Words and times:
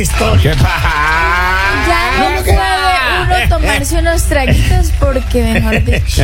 esta 0.00 0.24
historia. 0.24 0.54
Ya 1.86 2.36
no 2.36 2.42
puede 2.44 2.58
uno 3.24 3.48
tomarse 3.48 3.98
unos 3.98 4.22
traguitos 4.24 4.92
porque 4.98 5.42
mejor 5.42 5.84
dicho. 5.84 6.22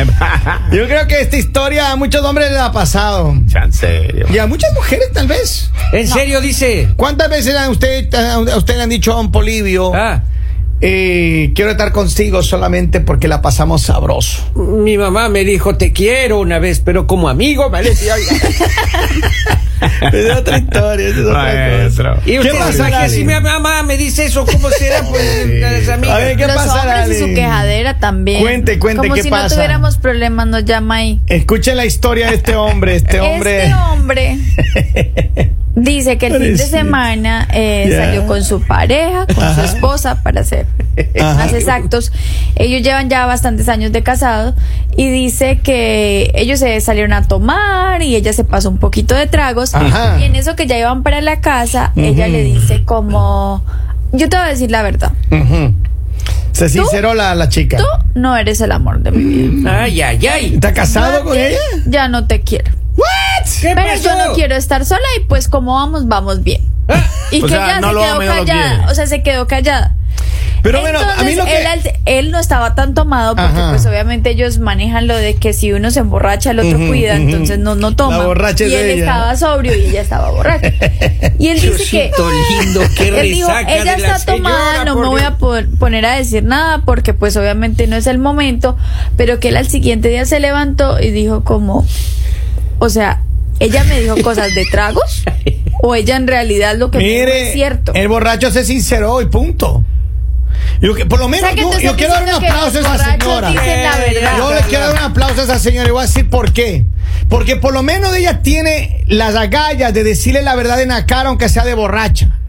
Yo 0.71 0.85
creo 0.87 1.07
que 1.07 1.21
esta 1.21 1.37
historia 1.37 1.91
a 1.91 1.95
muchos 1.95 2.23
hombres 2.23 2.51
les 2.51 2.59
ha 2.59 2.71
pasado. 2.71 3.31
En 3.53 3.73
serio. 3.73 4.25
Y 4.29 4.37
a 4.37 4.47
muchas 4.47 4.71
mujeres 4.73 5.11
tal 5.13 5.27
vez. 5.27 5.71
¿En 5.91 6.07
serio 6.07 6.41
dice? 6.41 6.89
¿Cuántas 6.95 7.29
veces 7.29 7.55
a 7.55 7.69
usted, 7.69 8.13
a 8.13 8.39
usted 8.57 8.77
le 8.77 8.83
han 8.83 8.89
dicho 8.89 9.13
a 9.13 9.19
un 9.19 9.31
Polivio, 9.31 9.93
Ah, 9.93 10.21
eh, 10.87 11.51
quiero 11.55 11.71
estar 11.71 11.91
contigo 11.91 12.43
solamente 12.43 12.99
porque 12.99 13.27
la 13.27 13.41
pasamos 13.41 13.81
sabroso? 13.81 14.43
mi 14.55 14.97
mamá 14.97 15.29
me 15.29 15.43
dijo 15.43 15.75
te 15.77 15.91
quiero 15.91 16.39
una 16.39 16.59
vez, 16.59 16.79
pero 16.79 17.07
como 17.07 17.27
amigo 17.27 17.69
me 17.69 17.81
decía. 17.81 18.13
Es 20.13 20.31
otra 20.35 20.57
historia, 20.57 21.09
es 21.09 21.17
otra 21.17 21.33
Maestro. 21.33 22.17
Y 22.25 22.31
¿Qué 22.31 22.39
usted 22.39 22.57
pasa, 22.57 22.89
sabe 22.89 23.03
que 23.03 23.09
si 23.09 23.23
mi 23.25 23.33
mamá 23.33 23.83
me 23.83 23.97
dice 23.97 24.25
eso, 24.25 24.45
¿cómo 24.45 24.69
será? 24.69 25.03
Pues 25.09 25.47
las 25.61 25.89
amigas. 25.89 26.15
A 26.15 26.19
ver, 26.19 26.37
¿qué 26.37 26.47
Los 26.47 26.55
pasa, 26.55 27.07
y 27.07 27.15
su 27.15 27.25
quejadera 27.27 27.99
también. 27.99 28.41
Cuente, 28.41 28.79
cuente, 28.79 29.01
Como 29.03 29.15
¿qué 29.15 29.23
si 29.23 29.29
pasa? 29.29 29.49
no 29.49 29.55
tuviéramos 29.55 29.97
problemas, 29.97 30.47
nos 30.47 30.65
llama 30.65 30.95
ahí. 30.95 31.19
Escuchen 31.27 31.77
la 31.77 31.85
historia 31.85 32.29
de 32.29 32.35
este 32.35 32.55
hombre. 32.55 32.95
Este 32.95 33.19
hombre. 33.19 33.63
Este 33.63 33.75
hombre 33.75 34.37
dice 35.75 36.17
que 36.17 36.27
el 36.27 36.33
fin 36.41 36.57
de 36.57 36.65
semana 36.65 37.47
eh, 37.53 37.93
salió 37.97 38.25
con 38.27 38.43
su 38.43 38.61
pareja, 38.61 39.25
con 39.27 39.55
su 39.55 39.61
esposa, 39.61 40.23
para 40.23 40.43
ser 40.43 40.65
Ajá. 41.19 41.33
más 41.35 41.53
exactos. 41.53 42.11
Ellos 42.55 42.81
llevan 42.81 43.09
ya 43.09 43.25
bastantes 43.25 43.67
años 43.69 43.91
de 43.91 44.01
casado 44.03 44.55
y 44.97 45.09
dice 45.09 45.59
que 45.61 46.31
ellos 46.35 46.59
se 46.59 46.79
salieron 46.81 47.13
a 47.13 47.27
tomar 47.27 48.01
y 48.01 48.15
ella 48.15 48.31
se 48.33 48.43
pasó 48.43 48.69
un 48.69 48.77
poquito 48.77 49.15
de 49.15 49.27
tragos. 49.27 49.75
Ajá. 49.75 50.17
Y 50.19 50.23
en 50.23 50.35
eso 50.35 50.55
que 50.55 50.65
ya 50.67 50.77
iban 50.77 51.03
para 51.03 51.19
la 51.21 51.41
casa, 51.41 51.91
ella 51.95 52.27
le 52.27 52.43
dice 52.43 52.83
como, 52.85 53.63
yo 54.13 54.29
te 54.29 54.37
voy 54.37 54.45
a 54.45 54.49
decir 54.49 54.71
la 54.71 54.81
verdad, 54.83 55.11
Ujú. 55.31 55.73
Se 56.53 56.69
sinceró 56.69 57.13
la, 57.13 57.35
la 57.35 57.49
chica. 57.49 57.75
tú 57.75 57.83
no 58.17 58.37
eres 58.37 58.61
el 58.61 58.71
amor 58.71 59.01
de 59.01 59.11
mi 59.11 59.23
vida. 59.25 59.81
Ay, 59.83 60.01
ay, 60.01 60.25
ay. 60.25 60.53
¿Está 60.53 60.73
casado 60.73 61.25
con 61.25 61.37
ella? 61.37 61.57
Ya 61.85 62.07
no 62.07 62.27
te 62.27 62.39
quiero. 62.41 62.71
¿What? 63.45 63.61
¿Qué 63.61 63.75
Pero 63.75 63.87
pasó? 63.87 64.03
yo 64.03 64.27
no 64.27 64.33
quiero 64.33 64.55
estar 64.55 64.85
sola 64.85 65.05
y 65.17 65.23
pues 65.25 65.47
como 65.47 65.73
vamos, 65.75 66.07
vamos 66.07 66.43
bien. 66.43 66.61
Y 67.31 67.41
O 67.41 67.45
que 67.47 67.53
sea, 67.53 67.65
ella 67.65 67.79
no 67.81 67.87
se 67.87 67.93
lo 67.93 68.01
quedó 68.01 68.23
y 68.23 68.27
callada. 68.27 68.87
O 68.91 68.95
sea, 68.95 69.07
se 69.07 69.23
quedó 69.23 69.47
callada. 69.47 69.95
Pero 70.61 70.81
bueno, 70.81 70.97
a 70.99 71.21
mí 71.23 71.35
lo 71.35 71.45
que. 71.45 71.63
él, 72.05 72.31
no 72.31 72.39
estaba 72.39 72.73
tan 72.73 72.95
tomado 72.95 73.35
porque 73.35 73.51
Ajá. 73.51 73.69
pues 73.69 73.85
obviamente 73.85 74.31
ellos 74.31 74.57
manejan 74.57 75.05
lo 75.05 75.15
de 75.15 75.35
que 75.35 75.53
si 75.53 75.71
uno 75.71 75.91
se 75.91 75.99
emborracha 75.99 76.51
el 76.51 76.59
otro 76.59 76.79
cuida, 76.87 77.15
entonces 77.17 77.59
no, 77.59 77.75
no 77.75 77.95
toma. 77.95 78.17
La 78.33 78.49
y 78.57 78.63
él 78.63 78.73
ella. 78.73 78.95
estaba 78.99 79.35
sobrio 79.37 79.75
y 79.75 79.85
ella 79.89 80.01
estaba 80.01 80.31
borracha. 80.31 80.71
Y 81.37 81.49
él 81.49 81.61
dice 81.61 81.83
que 81.91 82.11
lindo, 82.63 82.81
qué 82.97 83.07
él 83.19 83.33
dijo, 83.33 83.49
ella 83.67 83.93
está 83.93 84.25
tomada, 84.25 84.85
no 84.85 84.95
me 84.95 85.05
voy 85.07 85.21
Dios". 85.21 85.33
a 85.33 85.37
po- 85.37 85.77
poner 85.77 86.03
a 86.07 86.15
decir 86.15 86.43
nada 86.43 86.81
porque 86.83 87.13
pues 87.13 87.37
obviamente 87.37 87.85
no 87.85 87.95
es 87.95 88.07
el 88.07 88.17
momento, 88.17 88.75
pero 89.17 89.39
que 89.39 89.49
él 89.49 89.57
al 89.57 89.67
siguiente 89.67 90.09
día 90.09 90.25
se 90.25 90.39
levantó 90.39 90.99
y 90.99 91.11
dijo 91.11 91.43
como, 91.43 91.85
o 92.79 92.89
sea, 92.89 93.21
ella 93.59 93.83
me 93.85 94.01
dijo 94.01 94.15
cosas 94.21 94.53
de 94.53 94.65
tragos 94.65 95.23
o 95.81 95.95
ella 95.95 96.15
en 96.15 96.27
realidad 96.27 96.75
lo 96.77 96.91
que 96.91 96.97
me 96.97 97.03
dijo 97.03 97.25
Mire, 97.25 97.47
es 97.47 97.53
cierto. 97.53 97.93
el 97.93 98.07
borracho 98.07 98.51
se 98.51 98.63
sinceró 98.65 99.21
y 99.21 99.25
punto. 99.27 99.83
Yo, 100.81 100.93
por 101.07 101.19
lo 101.19 101.25
O 101.25 101.29
menos 101.29 101.51
sea, 101.51 101.81
yo, 101.81 101.95
quiero 101.95 102.13
dar 102.13 102.23
un 102.23 102.29
aplauso 102.29 102.77
a 102.77 102.81
esa 102.81 103.11
señora. 103.11 103.51
la 103.51 103.61
verdad. 103.97 104.37
Yo 104.37 104.53
le 104.53 104.61
quiero 104.61 104.85
dar 104.87 104.93
un 104.93 105.03
aplauso 105.03 105.41
a 105.41 105.43
esa 105.43 105.59
señora 105.59 105.87
y 105.87 105.91
voy 105.91 106.03
a 106.03 106.07
decir 106.07 106.29
por 106.29 106.53
qué. 106.53 106.85
Porque 107.29 107.55
por 107.55 107.73
lo 107.73 107.81
menos 107.83 108.15
ella 108.15 108.41
tiene 108.41 109.03
las 109.07 109.35
agallas 109.35 109.93
de 109.93 110.03
decirle 110.03 110.41
la 110.41 110.55
verdad 110.55 110.81
en 110.81 110.89
la 110.89 111.05
cara, 111.05 111.29
aunque 111.29 111.49
sea 111.49 111.63
de 111.65 111.73
borracha. 111.73 112.39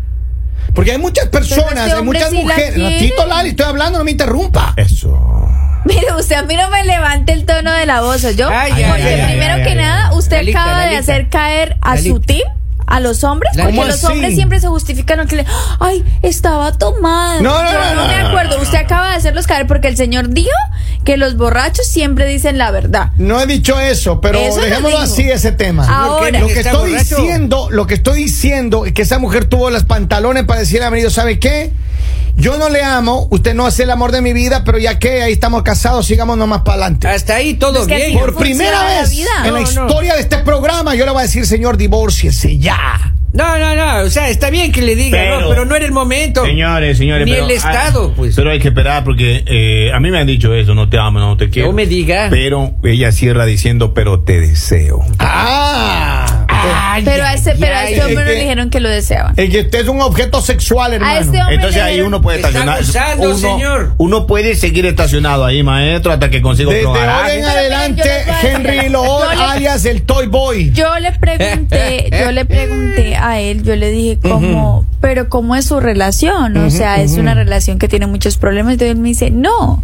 Porque 0.75 0.93
hay 0.93 0.99
muchas 0.99 1.29
personas, 1.29 1.71
este 1.87 1.93
hay 1.93 2.01
hombre 2.01 2.19
muchas 2.19 2.31
sí 2.31 2.37
la 2.37 2.43
mujeres. 2.43 2.75
quiere. 2.75 2.91
Ratito, 2.95 3.27
Lali, 3.27 3.49
estoy 3.51 3.67
hablando, 3.67 3.99
no 3.99 4.05
me 4.05 4.11
interrumpa. 4.11 4.75
Eso. 4.77 5.26
Mire, 5.87 6.13
usted 6.19 6.37
a 6.37 6.43
mí 6.43 6.57
no 6.57 6.69
me 6.71 6.85
levante 6.85 7.33
el 7.33 7.45
tono 7.45 7.73
de 7.73 7.87
la 7.87 8.01
voz, 8.01 8.25
¿o 8.25 8.31
yo? 8.31 8.49
Ay, 8.51 8.73
Porque 8.73 9.03
ay, 9.05 9.27
primero 9.31 9.55
ay, 9.55 9.63
que 9.63 9.69
ay, 9.71 9.77
nada, 9.77 10.13
usted 10.15 10.37
Lalita, 10.39 10.63
acaba 10.63 10.87
de 10.87 10.97
hacer 10.97 11.29
caer 11.29 11.77
a 11.81 11.97
su 11.97 12.21
team, 12.21 12.43
a 12.89 13.01
los 13.01 13.25
hombres, 13.25 13.53
porque 13.55 13.71
¿Cómo 13.71 13.85
los 13.85 13.97
así? 13.97 14.07
hombres 14.13 14.35
siempre 14.35 14.61
se 14.61 14.69
justifican 14.69 15.27
que 15.27 15.37
le, 15.37 15.47
ay, 15.81 16.05
estaba 16.23 16.73
tomada. 16.73 17.41
No, 17.41 17.63
no, 17.63 17.73
Yo 17.73 17.79
no, 17.79 17.95
no, 18.03 18.09
me 18.09 18.15
acuerdo. 18.17 18.61
Usted 18.61 18.79
acaba 18.79 19.11
de 19.11 19.17
hacerlos 19.17 19.47
caer 19.47 19.67
porque 19.67 19.89
el 19.89 19.97
señor 19.97 20.29
dijo 20.31 20.51
que 21.05 21.17
los 21.17 21.37
borrachos 21.37 21.87
siempre 21.87 22.27
dicen 22.27 22.59
la 22.59 22.71
verdad. 22.73 23.11
No 23.17 23.41
he 23.41 23.47
dicho 23.47 23.79
eso, 23.81 24.21
pero 24.21 24.39
Eso 24.39 24.61
dejémoslo 24.61 24.99
así 24.99 25.23
ese 25.31 25.53
tema. 25.53 25.85
Ahora. 25.89 26.39
lo 26.41 26.47
que 26.49 26.55
¿Está 26.61 26.71
estoy 26.71 26.91
borracho? 26.93 27.17
diciendo, 27.17 27.69
lo 27.71 27.87
que 27.87 27.95
estoy 27.95 28.23
diciendo 28.25 28.87
es 28.87 28.93
que 28.93 29.03
esa 29.03 29.19
mujer 29.19 29.45
tuvo 29.47 29.71
los 29.71 29.85
pantalones 29.85 30.45
para 30.45 30.61
decirle 30.61 30.85
a 30.87 30.91
mi 30.91 30.97
marido, 30.97 31.11
¿sabe 31.11 31.39
qué? 31.39 31.73
Yo 32.37 32.59
no 32.59 32.69
le 32.69 32.83
amo, 32.83 33.29
usted 33.31 33.55
no 33.55 33.67
es 33.67 33.81
el 33.81 33.91
amor 33.91 34.13
de 34.13 34.21
mi 34.21 34.33
vida, 34.33 34.63
pero 34.65 34.79
ya 34.79 34.99
que 34.99 35.23
ahí 35.23 35.33
estamos 35.33 35.63
casados, 35.63 36.07
sigamos 36.07 36.37
nomás 36.37 36.61
para 36.61 36.75
adelante. 36.83 37.09
Hasta 37.09 37.37
ahí 37.37 37.55
todo 37.55 37.81
Es 37.83 37.87
que 37.89 37.97
bien. 38.09 38.19
Por 38.19 38.37
primera 38.37 38.85
vez 38.85 39.11
en 39.45 39.55
la 39.55 39.61
no. 39.61 39.63
historia 39.63 40.15
de 40.15 40.21
este 40.21 40.39
programa, 40.39 40.95
yo 40.95 41.05
le 41.07 41.13
voy 41.13 41.21
a 41.21 41.23
decir, 41.23 41.47
señor, 41.47 41.77
divórciese 41.77 42.59
ya. 42.59 43.13
No, 43.33 43.59
no, 43.59 43.75
no. 43.75 43.99
O 44.07 44.11
sea, 44.11 44.29
está 44.31 44.49
bien 44.51 44.73
que 44.73 44.81
le 44.81 44.97
diga, 44.97 45.19
Pero- 45.19 45.41
no, 45.43 45.49
pero 45.51 45.65
no 45.67 45.75
era 45.77 45.85
el 45.85 45.93
momento. 45.93 46.45
Señores, 46.45 46.97
señores. 46.97 47.27
Ni 47.27 47.33
pero 47.33 47.45
el 47.45 47.51
Estado, 47.51 48.09
hay- 48.09 48.13
pues. 48.17 48.35
Pero 48.37 48.51
hay 48.51 48.59
que 48.59 48.69
esperar 48.69 49.05
porque 49.05 49.43
eh, 49.47 49.93
a 49.93 50.01
mí 50.01 50.11
me 50.11 50.19
han 50.21 50.27
dicho 50.27 50.55
eso, 50.55 50.75
no 50.75 50.89
te 50.89 50.99
amo, 50.99 51.19
no 51.19 51.37
te 51.37 51.51
quiero. 51.51 51.69
No 51.69 51.75
me 51.75 51.87
diga. 51.87 52.29
Pero 52.31 52.75
ella 52.83 53.13
cierra 53.13 53.45
diciendo, 53.45 53.93
pero 53.95 54.21
te 54.21 54.41
deseo. 54.41 55.05
Ah. 55.19 56.26
Ay, 56.97 57.05
Pero 57.05 57.25
a 57.25 57.29
ay, 57.31 57.37
este, 57.37 57.55
pero 57.57 57.75
a 57.75 57.79
ay. 57.81 57.93
este 57.95 58.05
hombre 58.05 58.25
no 58.25 58.31
que- 58.31 58.35
le 58.37 58.41
dijeron 58.41 58.71
que 58.71 58.81
lo 58.81 58.89
deseaban. 58.89 59.35
El 59.37 59.51
que 59.51 59.61
usted 59.61 59.81
es 59.81 59.89
un 59.89 60.01
objeto 60.01 60.41
sexual, 60.41 60.95
hermano. 60.95 61.21
este 61.21 61.39
Entonces 61.51 61.83
ahí 61.83 62.01
uno 62.01 62.23
puede 62.23 62.37
Está 62.39 62.49
estacionar. 62.49 62.79
gozando, 62.81 63.27
uno, 63.31 63.37
señor. 63.39 63.93
uno 63.99 64.27
puede 64.27 64.55
seguir 64.55 64.87
estacionado 64.87 65.45
ahí, 65.45 65.63
maestro, 65.63 66.13
hasta 66.13 66.31
que 66.31 66.41
consiga 66.41 66.71
Desde 66.73 66.87
otro 66.87 67.01
ahora 67.03 67.35
en 67.35 67.45
adelante, 67.45 68.03
Henry. 68.43 68.89
Loor, 68.89 69.27
alias 69.29 69.85
el 69.85 70.03
Toy 70.03 70.27
Boy. 70.27 70.71
Yo 70.73 70.99
le 70.99 71.13
pregunté, 71.13 72.09
yo 72.19 72.33
le 72.33 72.45
pregunté 72.47 73.17
a 73.17 73.41
él, 73.41 73.63
yo 73.63 73.77
le 73.77 73.91
dije 73.91 74.19
cómo, 74.23 74.87
pero 75.01 75.29
cómo 75.29 75.55
es 75.57 75.67
su 75.67 75.81
relación, 75.81 76.57
o 76.57 76.71
sea, 76.71 77.01
es 77.03 77.13
una 77.19 77.35
relación 77.35 77.79
que 77.79 77.89
tiene 77.89 78.07
muchos 78.07 78.37
problemas, 78.39 78.73
entonces 78.73 78.95
él 78.97 79.01
me 79.03 79.09
dice, 79.09 79.31
no, 79.31 79.83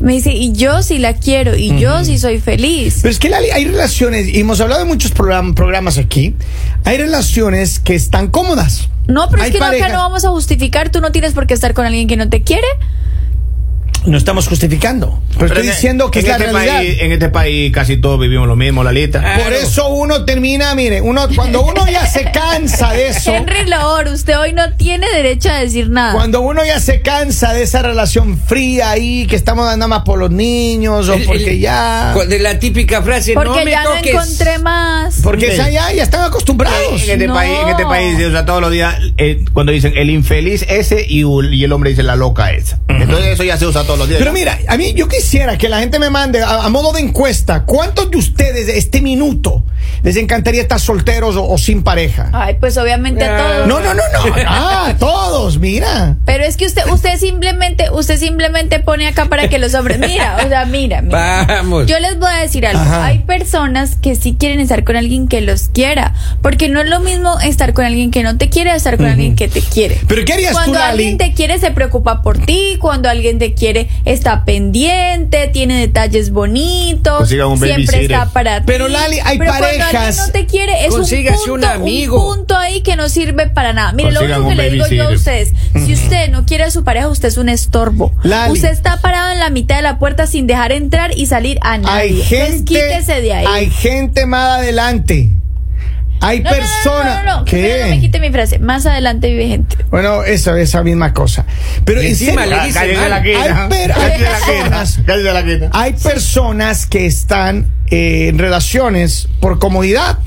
me 0.00 0.12
dice, 0.14 0.32
y 0.32 0.52
yo 0.52 0.82
sí 0.82 0.98
la 0.98 1.14
quiero, 1.14 1.56
y 1.56 1.78
yo 1.78 2.04
sí 2.04 2.18
soy 2.18 2.40
feliz. 2.40 2.98
Pero 3.02 3.12
es 3.12 3.18
que 3.18 3.28
Lali, 3.28 3.50
hay 3.50 3.64
relaciones, 3.66 4.28
y 4.28 4.40
hemos 4.40 4.60
hablado 4.60 4.80
de 4.80 4.86
muchos 4.86 5.12
program- 5.12 5.54
programas 5.54 5.98
aquí, 5.98 6.34
hay 6.84 6.96
relaciones 6.96 7.78
que 7.78 7.94
están 7.94 8.28
cómodas. 8.28 8.88
No, 9.06 9.28
pero 9.28 9.42
Hay 9.42 9.48
es 9.48 9.54
que 9.54 9.58
no, 9.60 9.64
acá 9.66 9.72
parejas- 9.76 9.92
no 9.92 9.98
vamos 9.98 10.24
a 10.24 10.30
justificar, 10.30 10.90
tú 10.90 11.00
no 11.00 11.12
tienes 11.12 11.32
por 11.34 11.46
qué 11.46 11.54
estar 11.54 11.74
con 11.74 11.84
alguien 11.86 12.06
que 12.08 12.16
no 12.16 12.28
te 12.28 12.42
quiere. 12.42 12.66
No 14.10 14.18
estamos 14.18 14.48
justificando, 14.48 15.22
pero, 15.34 15.46
estoy 15.46 15.66
en- 15.66 15.70
diciendo 15.70 16.10
que 16.10 16.18
en 16.18 16.24
es 16.26 16.28
la 16.30 16.36
este 16.38 16.52
realidad. 16.52 16.76
País, 16.78 16.96
en 17.00 17.12
este 17.12 17.28
país 17.28 17.72
casi 17.72 17.96
todos 17.96 18.18
vivimos 18.18 18.48
lo 18.48 18.56
mismo, 18.56 18.82
Lalita. 18.82 19.22
Ah. 19.24 19.38
Por 19.42 19.52
eso 19.52 19.88
uno 19.88 20.24
termina, 20.24 20.74
mire, 20.74 21.00
uno 21.00 21.28
cuando 21.36 21.62
uno 21.62 21.86
ya 21.88 22.06
se 22.06 22.24
cansa 22.32 22.92
de 22.92 23.08
eso, 23.08 23.32
Henry 23.32 23.66
Loor, 23.66 24.08
usted 24.08 24.36
hoy 24.38 24.52
no 24.52 24.72
tiene 24.74 25.06
derecho 25.14 25.48
a 25.50 25.60
decir 25.60 25.90
nada. 25.90 26.12
cuando 26.14 26.40
uno 26.40 26.64
ya 26.64 26.80
se 26.80 27.02
cansa 27.02 27.52
de 27.52 27.62
esa 27.62 27.82
relación 27.82 28.36
fría 28.38 28.90
ahí, 28.90 29.26
que 29.28 29.36
estamos 29.36 29.64
dando 29.66 29.86
más 29.86 30.02
por 30.02 30.18
los 30.18 30.30
niños 30.32 31.08
o 31.08 31.14
El- 31.14 31.24
porque 31.24 31.52
el- 31.52 31.60
ya... 31.60 32.12
De 32.28 32.38
la 32.40 32.58
típica 32.58 33.02
frase, 33.02 33.34
porque 33.34 33.60
no 33.60 33.64
me 33.64 33.70
ya 33.70 33.84
toques. 33.84 34.12
no 34.14 34.22
encontré 34.22 34.58
más. 34.58 35.20
Porque 35.22 35.56
ya, 35.56 35.70
ya 35.70 36.02
están 36.02 36.22
acostumbrados. 36.24 37.02
En 37.04 37.10
este, 37.10 37.26
No. 37.28 37.34
país, 37.34 37.52
en 37.62 37.68
este 37.68 37.84
país 37.84 38.16
se 38.18 38.26
usa 38.26 38.44
todos 38.44 38.60
los 38.60 38.72
días 38.72 38.96
eh, 39.18 39.44
cuando 39.52 39.70
dicen 39.72 39.92
el 39.96 40.10
infeliz 40.10 40.64
ese 40.68 41.06
y, 41.08 41.22
y 41.52 41.64
el 41.64 41.72
hombre 41.72 41.90
dice 41.90 42.02
la 42.02 42.16
loca 42.16 42.50
esa. 42.50 42.80
Entonces 42.88 43.28
eso 43.28 43.44
ya 43.44 43.56
se 43.56 43.66
usa 43.66 43.84
todos 43.84 43.99
Pero 44.08 44.32
mira, 44.32 44.58
a 44.68 44.76
mí 44.76 44.92
yo 44.94 45.08
quisiera 45.08 45.58
que 45.58 45.68
la 45.68 45.80
gente 45.80 45.98
me 45.98 46.10
mande 46.10 46.42
a, 46.42 46.64
a 46.64 46.68
modo 46.68 46.92
de 46.92 47.00
encuesta, 47.00 47.64
¿cuántos 47.64 48.10
de 48.10 48.16
ustedes 48.16 48.66
de 48.66 48.78
este 48.78 49.00
minuto 49.00 49.64
les 50.02 50.16
encantaría 50.16 50.62
estar 50.62 50.80
solteros 50.80 51.36
o, 51.36 51.48
o 51.48 51.58
sin 51.58 51.82
pareja? 51.82 52.30
Ay, 52.32 52.56
pues 52.60 52.76
obviamente 52.78 53.24
a 53.24 53.36
todos. 53.36 53.66
No, 53.66 53.80
no, 53.80 53.94
no, 53.94 54.02
no. 54.12 54.34
Ah, 54.46 54.94
todos, 54.98 55.58
mira. 55.58 56.16
Pero 56.24 56.44
es 56.44 56.56
que 56.56 56.66
usted, 56.66 56.82
usted 56.90 57.18
simplemente, 57.18 57.90
usted 57.90 58.18
simplemente 58.18 58.80
pone 58.80 59.06
acá 59.06 59.26
para 59.26 59.48
que 59.48 59.58
los 59.58 59.74
hombres, 59.74 59.98
mira, 59.98 60.38
o 60.44 60.48
sea, 60.48 60.64
mira, 60.64 61.02
mira. 61.02 61.44
Vamos. 61.46 61.86
Yo 61.86 61.98
les 62.00 62.18
voy 62.18 62.30
a 62.30 62.38
decir 62.40 62.66
algo. 62.66 62.80
Ajá. 62.82 63.06
Hay 63.06 63.20
personas 63.20 63.96
que 63.96 64.16
sí 64.16 64.36
quieren 64.38 64.60
estar 64.60 64.84
con 64.84 64.96
alguien 64.96 65.28
que 65.28 65.40
los 65.40 65.68
quiera, 65.68 66.14
porque 66.42 66.68
no 66.68 66.80
es 66.80 66.88
lo 66.88 67.00
mismo 67.00 67.38
estar 67.40 67.72
con 67.74 67.84
alguien 67.84 68.10
que 68.10 68.22
no 68.22 68.36
te 68.38 68.48
quiere 68.48 68.70
a 68.70 68.76
estar 68.76 68.96
con 68.96 69.06
alguien 69.06 69.36
que 69.36 69.48
te 69.48 69.60
quiere. 69.60 69.98
Pero 70.08 70.24
¿qué 70.24 70.32
harías 70.32 70.50
tú, 70.52 70.56
Cuando 70.56 70.78
Lali? 70.78 70.90
alguien 70.90 71.18
te 71.18 71.32
quiere 71.34 71.58
se 71.58 71.70
preocupa 71.70 72.22
por 72.22 72.38
ti, 72.38 72.76
cuando 72.80 73.08
alguien 73.08 73.38
te 73.38 73.54
quiere 73.54 73.88
está 74.04 74.44
pendiente, 74.44 75.48
tiene 75.48 75.78
detalles 75.78 76.30
bonitos, 76.30 77.18
Consiga 77.18 77.46
un 77.46 77.58
siempre 77.58 78.02
está 78.02 78.26
para 78.26 78.60
ti. 78.60 78.64
Pero, 78.66 78.88
Lali, 78.88 79.18
hay 79.24 79.38
Pero 79.38 79.50
cuando 79.50 79.66
alguien 79.96 80.16
no 80.16 80.32
te 80.32 80.46
quiere 80.46 80.86
es 80.86 80.94
un 80.94 81.04
punto, 81.04 81.52
un 81.54 81.64
amigo. 81.64 82.34
punto 82.34 82.56
ahí 82.56 82.82
que 82.82 82.96
no 82.96 83.08
sirve 83.08 83.48
para 83.48 83.72
nada. 83.72 83.92
Mire, 83.92 84.12
lo 84.12 84.20
único 84.20 84.40
que 84.40 84.46
un 84.48 84.56
le 84.56 84.70
digo 84.70 84.86
yo 84.88 85.08
a 85.08 85.12
ustedes, 85.12 85.52
si 85.84 85.92
usted 85.92 86.30
no 86.30 86.46
quiere 86.46 86.64
a 86.64 86.70
su 86.70 86.84
pareja, 86.84 87.08
usted 87.08 87.28
es 87.28 87.38
un 87.38 87.48
estorbo. 87.48 88.12
Lali. 88.22 88.52
Usted 88.52 88.70
está 88.70 89.00
parado 89.00 89.32
en 89.32 89.38
la 89.38 89.50
mitad 89.50 89.76
de 89.76 89.82
la 89.82 89.98
puerta 89.98 90.26
sin 90.26 90.46
dejar 90.46 90.72
entrar 90.72 91.16
y 91.16 91.26
salir 91.26 91.58
a 91.62 91.78
nadie. 91.78 91.90
Hay 91.90 92.08
Entonces, 92.10 92.28
gente, 92.28 92.64
quítese 92.64 93.20
de 93.20 93.32
ahí. 93.34 93.46
hay 93.48 93.70
gente 93.70 94.26
más 94.26 94.58
adelante 94.58 95.39
Hay 96.22 96.40
No, 96.40 96.50
no, 96.50 96.56
no, 96.56 96.62
personas. 96.62 97.24
No, 97.24 97.30
no, 97.32 97.38
no, 97.40 97.44
que 97.44 97.78
no 97.84 97.88
me 97.94 98.00
quite 98.00 98.20
mi 98.20 98.30
frase. 98.30 98.58
Más 98.58 98.84
adelante 98.86 99.30
vive 99.30 99.48
gente. 99.48 99.76
Bueno, 99.90 100.22
esa, 100.22 100.58
esa 100.60 100.82
misma 100.82 101.14
cosa. 101.14 101.46
Pero 101.84 102.02
Y 102.02 102.08
encima 102.08 102.44
le 102.46 102.56
la. 102.56 102.62
Hay 102.62 102.72
per- 102.72 103.88
la 103.88 103.96
personas- 104.16 105.00
la 105.06 105.70
hay 105.72 105.92
personas 105.94 106.86
que 106.86 107.06
están 107.06 107.72
eh, 107.90 108.28
en 108.28 108.38
relaciones 108.38 109.28
por 109.40 109.58
comodidad. 109.58 110.18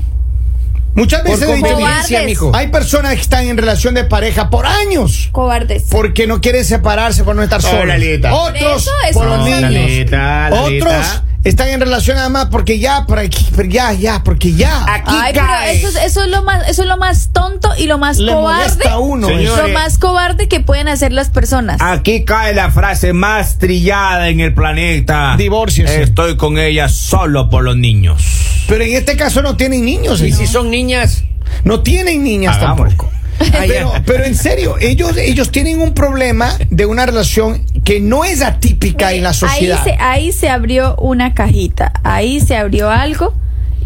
Muchas 0.96 1.24
veces 1.24 1.46
conveniencia, 1.46 2.18
Cobardes. 2.18 2.24
mijo. 2.24 2.52
hay 2.54 2.68
personas 2.68 3.14
que 3.14 3.20
están 3.20 3.46
en 3.46 3.56
relación 3.56 3.94
de 3.94 4.04
pareja 4.04 4.48
por 4.48 4.64
años. 4.64 5.28
Cobardes. 5.32 5.84
Porque 5.90 6.28
no 6.28 6.40
quieren 6.40 6.64
separarse 6.64 7.24
por 7.24 7.34
no 7.34 7.42
estar 7.42 7.60
solos. 7.60 7.86
Lalita. 7.86 8.32
Otros 8.32 8.62
Por 8.62 8.76
eso, 8.78 8.90
eso 9.10 9.18
por 9.18 9.26
los 9.28 9.44
niños. 9.44 9.60
Lalita, 9.62 10.50
Lalita. 10.50 10.86
Otros 10.88 11.22
están 11.44 11.68
en 11.68 11.80
relación 11.80 12.16
nada 12.16 12.28
más 12.30 12.46
porque 12.46 12.78
ya, 12.78 13.04
por 13.06 13.18
aquí, 13.18 13.46
pero 13.54 13.68
ya, 13.68 13.92
ya, 13.92 14.22
porque 14.24 14.52
ya. 14.54 14.84
Aquí 14.88 15.10
Ay, 15.14 15.32
pero 15.34 15.46
cae. 15.46 15.76
eso, 15.76 15.88
es- 15.88 15.96
eso 15.96 16.24
es 16.24 16.30
lo 16.30 16.42
más, 16.42 16.68
eso 16.68 16.82
es 16.82 16.88
lo 16.88 16.96
más 16.96 17.28
tonto 17.32 17.68
y 17.78 17.86
lo 17.86 17.98
más 17.98 18.18
Le 18.18 18.32
cobarde. 18.32 18.84
uno. 19.00 19.28
Lo 19.30 19.68
más 19.68 19.98
cobarde 19.98 20.48
que 20.48 20.60
pueden 20.60 20.88
hacer 20.88 21.12
las 21.12 21.28
personas. 21.30 21.80
Aquí 21.80 22.24
cae 22.24 22.54
la 22.54 22.70
frase 22.70 23.12
más 23.12 23.58
trillada 23.58 24.28
en 24.28 24.40
el 24.40 24.54
planeta. 24.54 25.34
Divórciese. 25.36 26.02
Estoy 26.02 26.36
con 26.36 26.58
ella 26.58 26.88
solo 26.88 27.50
por 27.50 27.62
los 27.62 27.76
niños. 27.76 28.22
Pero 28.66 28.82
en 28.84 28.94
este 28.94 29.16
caso 29.16 29.42
no 29.42 29.56
tienen 29.56 29.84
niños. 29.84 30.20
Y 30.22 30.32
señor. 30.32 30.38
si 30.38 30.46
son 30.46 30.70
niñas. 30.70 31.24
No 31.64 31.80
tienen 31.80 32.24
niñas 32.24 32.56
Hagámosle. 32.56 32.96
tampoco. 32.96 33.10
Ah, 33.40 33.64
Pero, 33.66 33.92
pero 34.06 34.24
en 34.24 34.36
serio, 34.36 34.76
ellos, 34.80 35.16
ellos 35.16 35.50
tienen 35.50 35.80
un 35.80 35.92
problema 35.92 36.56
de 36.70 36.86
una 36.86 37.04
relación 37.04 37.64
que 37.84 38.00
no 38.00 38.24
es 38.24 38.42
atípica 38.42 39.12
en 39.12 39.22
la 39.22 39.28
ahí, 39.30 39.34
sociedad. 39.34 39.84
se, 39.84 39.92
ahí 40.00 40.32
se 40.32 40.48
abrió 40.48 40.96
una 40.96 41.34
cajita, 41.34 41.92
ahí 42.02 42.40
se 42.40 42.56
abrió 42.56 42.90
algo 42.90 43.34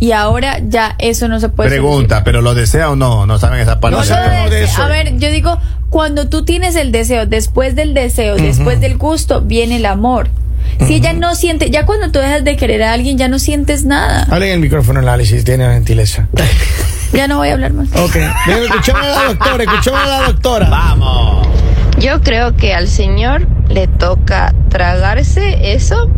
y 0.00 0.12
ahora 0.12 0.60
ya 0.68 0.94
eso 1.00 1.26
no 1.26 1.40
se 1.40 1.48
puede 1.48 1.68
Pregunta, 1.70 2.22
¿pero 2.22 2.40
lo 2.40 2.54
desea 2.54 2.90
o 2.90 2.96
no? 2.96 3.26
No 3.26 3.38
saben 3.38 3.58
esa 3.60 3.80
parte. 3.80 3.92
No 3.96 3.98
No 3.98 4.04
sé. 4.04 4.10
solo 4.14 4.22
sabemos 4.24 4.50
de 4.50 4.60
dese- 4.64 4.70
eso. 4.72 4.82
A 4.82 4.86
ver, 4.88 5.18
yo 5.18 5.30
digo, 5.32 5.58
cuando 5.90 6.28
tú 6.28 6.44
tienes 6.44 6.76
el 6.76 6.92
deseo, 6.92 7.26
después 7.26 7.74
del 7.74 7.94
deseo, 7.94 8.36
después 8.36 8.80
del 8.80 8.96
gusto, 8.96 9.40
viene 9.40 9.76
el 9.76 9.86
amor. 9.86 10.28
Si 10.86 10.94
ella 10.94 11.12
no 11.14 11.34
siente, 11.34 11.70
ya 11.70 11.84
cuando 11.86 12.12
tú 12.12 12.20
dejas 12.20 12.44
de 12.44 12.56
querer 12.56 12.84
a 12.84 12.92
alguien, 12.92 13.18
ya 13.18 13.26
no 13.26 13.40
sientes 13.40 13.84
nada. 13.84 14.26
Hablen 14.30 14.50
el 14.52 14.60
micrófono, 14.60 15.00
Lali, 15.00 15.26
si 15.26 15.42
tiene 15.42 15.66
la 15.66 15.72
gentileza. 15.74 16.28
Ya 17.12 17.26
no 17.26 17.38
voy 17.38 17.48
a 17.48 17.54
hablar 17.54 17.72
más. 17.72 17.88
Ok. 17.96 18.16
Escuchemos 18.46 19.02
a 19.02 19.08
la 19.08 19.24
doctora, 19.24 19.64
escuchemos 19.64 20.00
a 20.00 20.06
la 20.06 20.22
doctora. 20.28 20.68
Vamos. 20.68 21.46
Yo 21.98 22.20
creo 22.20 22.56
que 22.56 22.74
al 22.74 22.88
señor 22.88 23.48
le 23.68 23.86
toca 23.86 24.54
tragarse 24.68 25.72
eso 25.72 26.10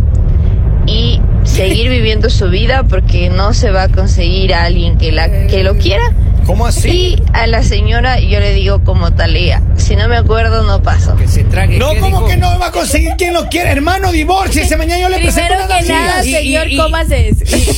y 0.86 1.20
seguir 1.44 1.88
viviendo 1.88 2.28
su 2.28 2.48
vida 2.50 2.82
porque 2.84 3.30
no 3.30 3.54
se 3.54 3.70
va 3.70 3.84
a 3.84 3.88
conseguir 3.88 4.52
a 4.54 4.64
alguien 4.64 4.98
que, 4.98 5.12
la, 5.12 5.46
que 5.46 5.62
lo 5.62 5.76
quiera. 5.76 6.12
¿Cómo 6.46 6.66
así? 6.66 6.88
Y 6.90 7.22
a 7.32 7.46
la 7.46 7.62
señora 7.62 8.18
yo 8.20 8.40
le 8.40 8.52
digo 8.54 8.82
como 8.84 9.12
talía, 9.12 9.62
si 9.76 9.96
no 9.96 10.08
me 10.08 10.16
acuerdo 10.16 10.62
no 10.64 10.82
paso. 10.82 11.16
Que 11.16 11.28
se 11.28 11.44
trague. 11.44 11.78
No, 11.78 11.90
¿qué 11.92 12.00
como 12.00 12.18
dijo? 12.18 12.28
que 12.28 12.36
no 12.36 12.58
va 12.58 12.66
a 12.68 12.72
conseguir 12.72 13.12
quien 13.16 13.34
lo 13.34 13.48
quiere. 13.48 13.70
Hermano, 13.70 14.10
divorcie. 14.12 14.62
Ese 14.62 14.76
mañana 14.76 15.00
yo 15.00 15.08
le 15.08 15.18
presento 15.18 15.48
Primero 15.48 15.66
una 15.66 15.78
que 15.78 15.88
nada. 15.92 16.24
Y- 16.24 16.32
señor, 16.32 16.68
y- 16.68 16.74
y- 16.74 16.76
cómase. 16.76 17.30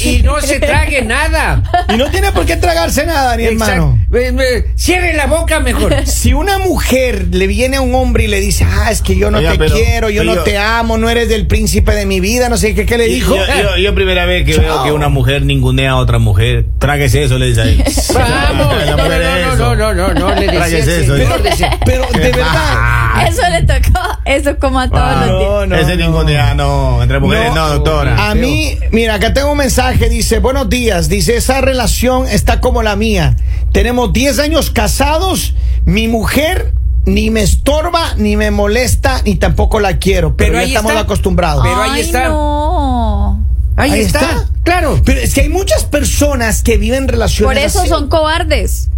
Y, 0.05 0.09
y 0.19 0.23
no 0.23 0.41
se 0.41 0.59
trague 0.61 1.03
nada. 1.03 1.63
Y 1.93 1.97
no 1.97 2.11
tiene 2.11 2.33
por 2.33 2.47
qué 2.47 2.57
tragarse 2.57 3.05
nada, 3.07 3.37
ni 3.37 3.45
hermano. 3.45 3.99
Exacto. 4.11 4.69
Cierre 4.77 5.13
la 5.15 5.27
boca 5.27 5.61
mejor. 5.61 5.95
Si 6.07 6.33
una 6.35 6.59
mujer 6.59 7.27
le 7.33 7.47
viene 7.47 7.79
a 7.79 7.81
un 7.81 7.95
hombre 7.95 8.25
y 8.25 8.29
le 8.29 8.41
dice, 8.41 8.65
ah, 8.69 8.91
es 8.91 9.03
que 9.03 9.17
yo 9.17 9.31
no 9.31 9.39
Oiga, 9.39 9.53
te 9.53 9.59
pero- 9.59 9.75
quiero, 9.75 10.11
yo 10.11 10.23
no 10.25 10.35
yo- 10.37 10.43
te 10.45 10.57
amo, 10.57 10.99
no 10.99 11.11
eres 11.11 11.29
del 11.29 11.47
príncipe 11.47 11.93
de 11.93 12.07
mi 12.07 12.21
vida, 12.21 12.49
no 12.49 12.57
sé 12.57 12.75
qué, 12.75 12.87
¿qué 12.87 12.97
le 12.97 13.07
dijo? 13.07 13.35
Yo, 13.35 13.43
yo, 13.45 13.77
yo 13.79 13.95
primera 13.95 14.25
vez 14.25 14.45
que 14.47 14.55
Chao. 14.55 14.63
veo 14.63 14.85
que 14.85 14.93
una 14.93 15.09
mujer 15.09 15.43
ningunea 15.45 15.93
a 15.93 15.97
otra 15.97 16.19
mujer. 16.19 16.67
Tráguese 16.79 17.25
eso, 17.25 17.39
le 17.39 17.47
dice 17.47 17.61
a 17.61 17.65
él. 17.65 17.83
Vamos. 18.59 19.59
No, 19.59 19.75
no, 19.75 19.75
no, 19.75 19.95
no, 19.95 20.15
no, 20.15 20.15
no, 20.15 20.35
le 20.35 20.47
decía 20.47 21.79
Pero 21.85 22.07
de 22.13 22.31
verdad. 22.31 22.47
Ah, 22.49 23.27
Eso 23.29 23.43
le 23.49 23.63
tocó, 23.63 24.01
eso 24.25 24.59
como 24.59 24.81
a 24.81 24.89
todos 24.89 25.03
ah, 25.03 25.27
los 25.27 25.39
días. 25.39 25.51
No, 25.51 25.67
no, 25.67 25.77
Ese 25.77 25.97
ningunea, 25.97 26.55
no. 26.55 27.03
Entre 27.03 27.21
mujeres, 27.21 27.55
no, 27.55 27.69
doctora. 27.69 28.31
A 28.31 28.35
mí, 28.35 28.79
mira, 28.91 29.15
acá 29.15 29.33
tengo 29.35 29.53
un 29.53 29.59
mensaje, 29.59 30.09
dice, 30.09 30.39
buenos 30.39 30.69
días, 30.69 31.09
dice, 31.09 31.37
esa 31.37 31.61
relación 31.61 32.27
está 32.29 32.61
como 32.61 32.83
la 32.83 32.97
mía. 32.97 33.37
Tenemos 33.73 34.13
10 34.13 34.39
años 34.39 34.71
casados, 34.71 35.55
mi 35.85 36.09
mujer 36.09 36.73
ni 37.05 37.31
me 37.31 37.43
estorba, 37.43 38.15
ni 38.17 38.37
me 38.37 38.51
molesta, 38.51 39.23
ni 39.25 39.35
tampoco 39.35 39.81
la 39.81 39.99
quiero, 39.99 40.37
pero, 40.37 40.53
Pero 40.53 40.55
ya 40.55 40.61
ahí 40.61 40.69
estamos 40.69 40.93
está. 40.93 41.03
acostumbrados. 41.03 41.63
Pero 41.65 41.83
ahí 41.83 41.91
Ay, 41.95 42.01
está. 42.03 42.29
no. 42.29 43.45
Ahí, 43.77 43.91
Ahí 43.93 44.01
está. 44.03 44.21
está. 44.21 44.49
Claro. 44.65 45.01
Pero 45.05 45.21
es 45.21 45.35
que 45.35 45.43
hay 45.43 45.49
muchas 45.49 45.85
personas 45.85 46.63
que 46.63 46.77
viven 46.77 47.09
relaciones 47.09 47.57
Por 47.59 47.65
eso 47.65 47.81
así. 47.81 47.89
son 47.89 48.09
cobardes. 48.09 48.89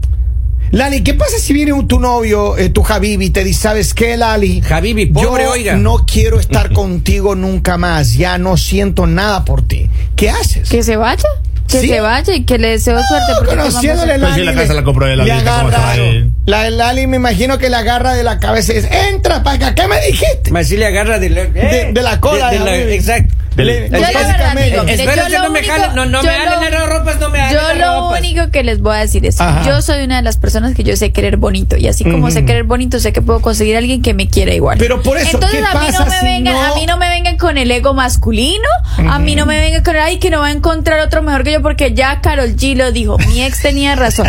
Lali, 0.70 1.02
¿qué 1.04 1.14
pasa 1.14 1.38
si 1.38 1.52
viene 1.52 1.72
tu 1.86 2.00
novio, 2.00 2.58
eh, 2.58 2.68
tu 2.68 2.84
Habibi, 2.84 3.26
y 3.26 3.30
te 3.30 3.44
dice, 3.44 3.60
¿sabes 3.60 3.94
qué, 3.94 4.16
Lali? 4.16 4.60
Habibi, 4.68 5.06
pobre, 5.06 5.44
Yo 5.44 5.50
oiga. 5.52 5.76
no 5.76 6.04
quiero 6.04 6.40
estar 6.40 6.72
contigo 6.72 7.36
nunca 7.36 7.78
más, 7.78 8.14
ya 8.14 8.38
no 8.38 8.56
siento 8.56 9.06
nada 9.06 9.44
por 9.44 9.62
ti. 9.66 9.88
¿Qué 10.16 10.30
haces? 10.30 10.68
Que 10.68 10.82
se 10.82 10.96
vaya. 10.96 11.22
Que 11.68 11.80
Sí. 11.80 11.88
se 11.88 12.00
vaya 12.00 12.34
y 12.34 12.44
que 12.44 12.58
le 12.58 12.68
deseo 12.70 12.98
suerte. 13.08 13.32
Porque 13.38 13.50
¿qué 13.52 13.56
vamos 13.56 13.74
a 13.74 13.78
Conociéndole? 13.78 14.18
Lali, 14.18 14.22
Pues 14.24 14.34
sí, 14.34 14.42
la 14.44 14.52
le- 14.52 14.60
casa 14.60 14.74
la 14.74 14.84
compró 14.84 15.06
él, 15.06 15.18
le 15.18 15.24
Lalita, 15.26 15.56
¿cómo 15.58 15.70
se 15.70 15.76
va 15.76 15.82
a 15.88 15.92
agarra, 15.92 16.26
la 16.46 16.70
Lali 16.70 17.06
me 17.06 17.16
imagino 17.16 17.58
que 17.58 17.70
le 17.70 17.76
agarra 17.76 18.14
de 18.14 18.22
la 18.24 18.38
cabeza 18.38 18.72
y 18.72 18.76
dice, 18.76 18.90
entra 19.08 19.42
para 19.42 19.68
acá, 19.68 19.74
¿qué 19.74 19.88
me 19.88 19.98
dijiste? 20.06 20.50
Más 20.50 20.66
si 20.68 20.76
le 20.76 20.86
agarra 20.86 21.18
de 21.18 21.30
la, 21.30 21.40
eh, 21.42 21.50
De- 21.86 21.92
de 21.92 22.02
la 22.02 22.20
cola, 22.20 22.50
de- 22.50 22.58
de 22.58 22.64
la- 22.64 22.76
exacto. 22.94 23.34
Yo 23.56 23.62
la 23.64 23.72
Espera, 24.08 24.26
verdad, 24.26 24.48
camello. 24.48 24.70
digo, 24.70 24.82
mire, 24.84 24.94
Espérate, 25.04 25.30
yo 25.32 25.38
lo 25.38 25.44
no 25.44 25.50
me 25.50 25.58
único- 25.60 25.72
jalen, 25.74 25.94
no, 25.94 26.06
no 26.06 26.22
yo 26.22 26.28
me 26.30 26.36
jalen 26.36 26.70
lo- 26.72 26.78
las 26.80 26.88
ropas, 26.88 27.20
no 27.20 27.30
me 27.30 27.38
jalen 27.38 27.54
Yo 27.56 27.74
lo 27.74 28.00
ropas. 28.02 28.20
único 28.20 28.50
que 28.50 28.64
les 28.64 28.80
voy 28.80 28.96
a 28.96 28.98
decir 29.00 29.24
es, 29.26 29.40
Ajá. 29.40 29.62
yo 29.64 29.80
soy 29.82 30.02
una 30.04 30.16
de 30.16 30.22
las 30.22 30.36
personas 30.36 30.74
que 30.74 30.82
yo 30.82 30.96
sé 30.96 31.12
querer 31.12 31.36
bonito 31.36 31.76
y 31.76 31.86
así 31.86 32.04
como 32.04 32.30
sé 32.30 32.44
querer 32.44 32.64
bonito, 32.64 32.98
sé 32.98 33.12
que 33.12 33.22
puedo 33.22 33.40
conseguir 33.40 33.76
a 33.76 33.78
alguien 33.78 34.02
que 34.02 34.12
me 34.14 34.28
quiera 34.28 34.52
igual. 34.54 34.78
Pero 34.78 35.02
por 35.02 35.18
eso, 35.18 35.36
Entonces 35.36 35.60
¿qué 35.60 35.64
a 35.66 35.80
mí 35.80 35.86
pasa 35.86 36.04
no 36.04 36.10
me 36.10 36.18
si 36.18 36.24
vengan, 36.26 36.54
no- 36.54 36.72
a 36.72 36.74
mí 36.74 36.86
no 36.86 36.96
me 36.96 37.08
vengan 37.08 37.36
con 37.36 37.56
el 37.58 37.70
ego 37.70 37.94
masculino, 37.94 38.68
a 39.08 39.18
mí 39.18 39.34
no 39.36 39.46
me 39.46 39.58
vengan 39.60 39.82
con 39.84 39.96
ay 39.96 40.18
que 40.18 40.30
no 40.30 40.40
va 40.40 40.48
a 40.48 40.52
encontrar 40.52 41.00
otro 41.00 41.22
mejor 41.22 41.44
que 41.44 41.52
yo 41.52 41.62
porque 41.62 41.94
ya 41.94 42.20
Carol 42.20 42.56
G 42.56 42.74
lo 42.76 42.90
dijo, 42.92 43.18
mi 43.18 43.42
ex 43.42 43.62
tenía 43.62 43.94
razón 43.94 44.26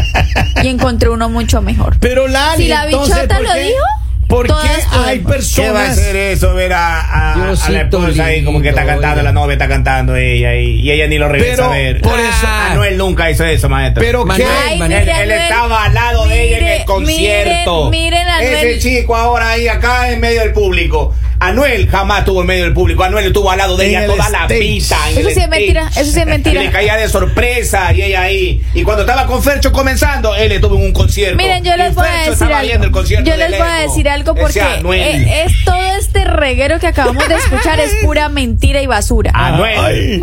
y 0.63 0.67
encontré 0.67 1.09
uno 1.09 1.29
mucho 1.29 1.61
mejor. 1.61 1.97
Pero 1.99 2.27
Lali, 2.27 2.63
Si 2.63 2.69
la 2.69 2.85
entonces, 2.85 3.15
bichota 3.15 3.35
¿por 3.37 3.45
lo 3.45 3.53
dijo, 3.55 3.83
¿Por 4.27 4.47
todas 4.47 4.65
qué 4.65 4.97
hay 4.97 5.19
podemos. 5.19 5.53
¿Qué 5.55 5.69
va 5.69 5.81
a 5.81 5.83
personas? 5.85 5.89
hacer 5.97 6.15
eso? 6.15 6.53
Ver 6.55 6.73
a, 6.73 6.99
a- 7.01 7.33
a 7.51 7.69
la 7.69 7.81
esposa 7.81 8.25
ahí 8.25 8.43
como 8.43 8.61
que 8.61 8.69
está 8.69 8.85
cantando, 8.85 9.09
oiga. 9.21 9.23
la 9.23 9.31
novia 9.31 9.53
está 9.53 9.67
cantando 9.67 10.15
ella 10.15 10.55
y, 10.55 10.81
y 10.81 10.91
ella 10.91 11.07
ni 11.07 11.17
lo 11.17 11.29
regresa 11.29 11.55
Pero 11.55 11.65
a 11.65 11.69
ver. 11.75 12.01
por 12.01 12.19
eso- 12.19 12.29
Ah, 12.47 12.71
Anuel 12.71 12.97
nunca 12.97 13.29
hizo 13.29 13.45
eso, 13.45 13.69
maestro. 13.69 14.03
Pero 14.03 14.25
Manuel, 14.25 14.47
qué? 14.49 14.69
Ay, 14.71 14.79
Manuel, 14.79 15.01
mire, 15.01 15.23
él, 15.23 15.31
él 15.31 15.41
estaba 15.41 15.85
al 15.85 15.93
lado 15.93 16.27
de 16.27 16.43
ella 16.43 16.57
en 16.57 16.67
el 16.81 16.85
concierto. 16.85 17.89
Miren, 17.91 18.11
miren 18.25 18.27
a 18.27 18.41
Ese 18.43 18.79
chico 18.79 19.15
ahora 19.15 19.49
ahí 19.51 19.67
acá 19.67 20.09
en 20.11 20.19
medio 20.19 20.41
del 20.41 20.51
público. 20.53 21.13
Anuel 21.47 21.87
jamás 21.89 22.19
estuvo 22.19 22.41
en 22.41 22.47
medio 22.47 22.63
del 22.65 22.73
público. 22.73 23.03
Anuel 23.03 23.25
estuvo 23.27 23.49
al 23.51 23.57
lado 23.57 23.77
de 23.77 23.85
En 23.85 23.89
ella 23.91 24.03
el 24.05 24.11
toda 24.11 24.29
la 24.29 24.43
stage. 24.43 24.59
pista. 24.59 24.97
en 25.09 25.17
Eso 25.19 25.29
sí 25.29 25.39
es 25.39 25.49
mentira, 25.49 25.87
eso 25.95 26.11
sí 26.11 26.19
es 26.19 26.25
mentira. 26.27 26.61
Y 26.61 26.65
le 26.65 26.71
caía 26.71 26.95
de 26.97 27.07
sorpresa 27.09 27.93
y 27.93 28.01
ella 28.03 28.21
ahí. 28.23 28.61
Y 28.73 28.83
cuando 28.83 29.03
estaba 29.03 29.25
con 29.27 29.41
Fercho 29.43 29.71
comenzando, 29.71 30.35
él 30.35 30.51
estuvo 30.51 30.75
en 30.77 30.83
un 30.83 30.93
concierto. 30.93 31.37
Miren, 31.37 31.63
yo 31.63 31.73
Y 31.73 31.77
les 31.77 31.95
voy 31.95 32.07
a 32.07 32.29
decir 32.29 32.51
algo. 32.51 33.01
Yo 33.23 33.35
les 33.37 33.49
voy 33.51 33.67
a 33.67 33.75
decir 33.81 34.09
algo 34.09 34.35
porque 34.35 34.61
Anuel. 34.61 34.99
eh, 35.01 35.43
es 35.45 35.53
todo 35.65 35.75
este 35.99 36.23
reguero 36.25 36.79
que 36.79 36.87
acabamos 36.87 37.27
de 37.27 37.35
escuchar 37.35 37.79
es 37.79 37.93
pura 38.03 38.29
mentira 38.29 38.81
y 38.81 38.87
basura. 38.87 39.31
Anuel. 39.33 39.77
Ay. 39.79 40.21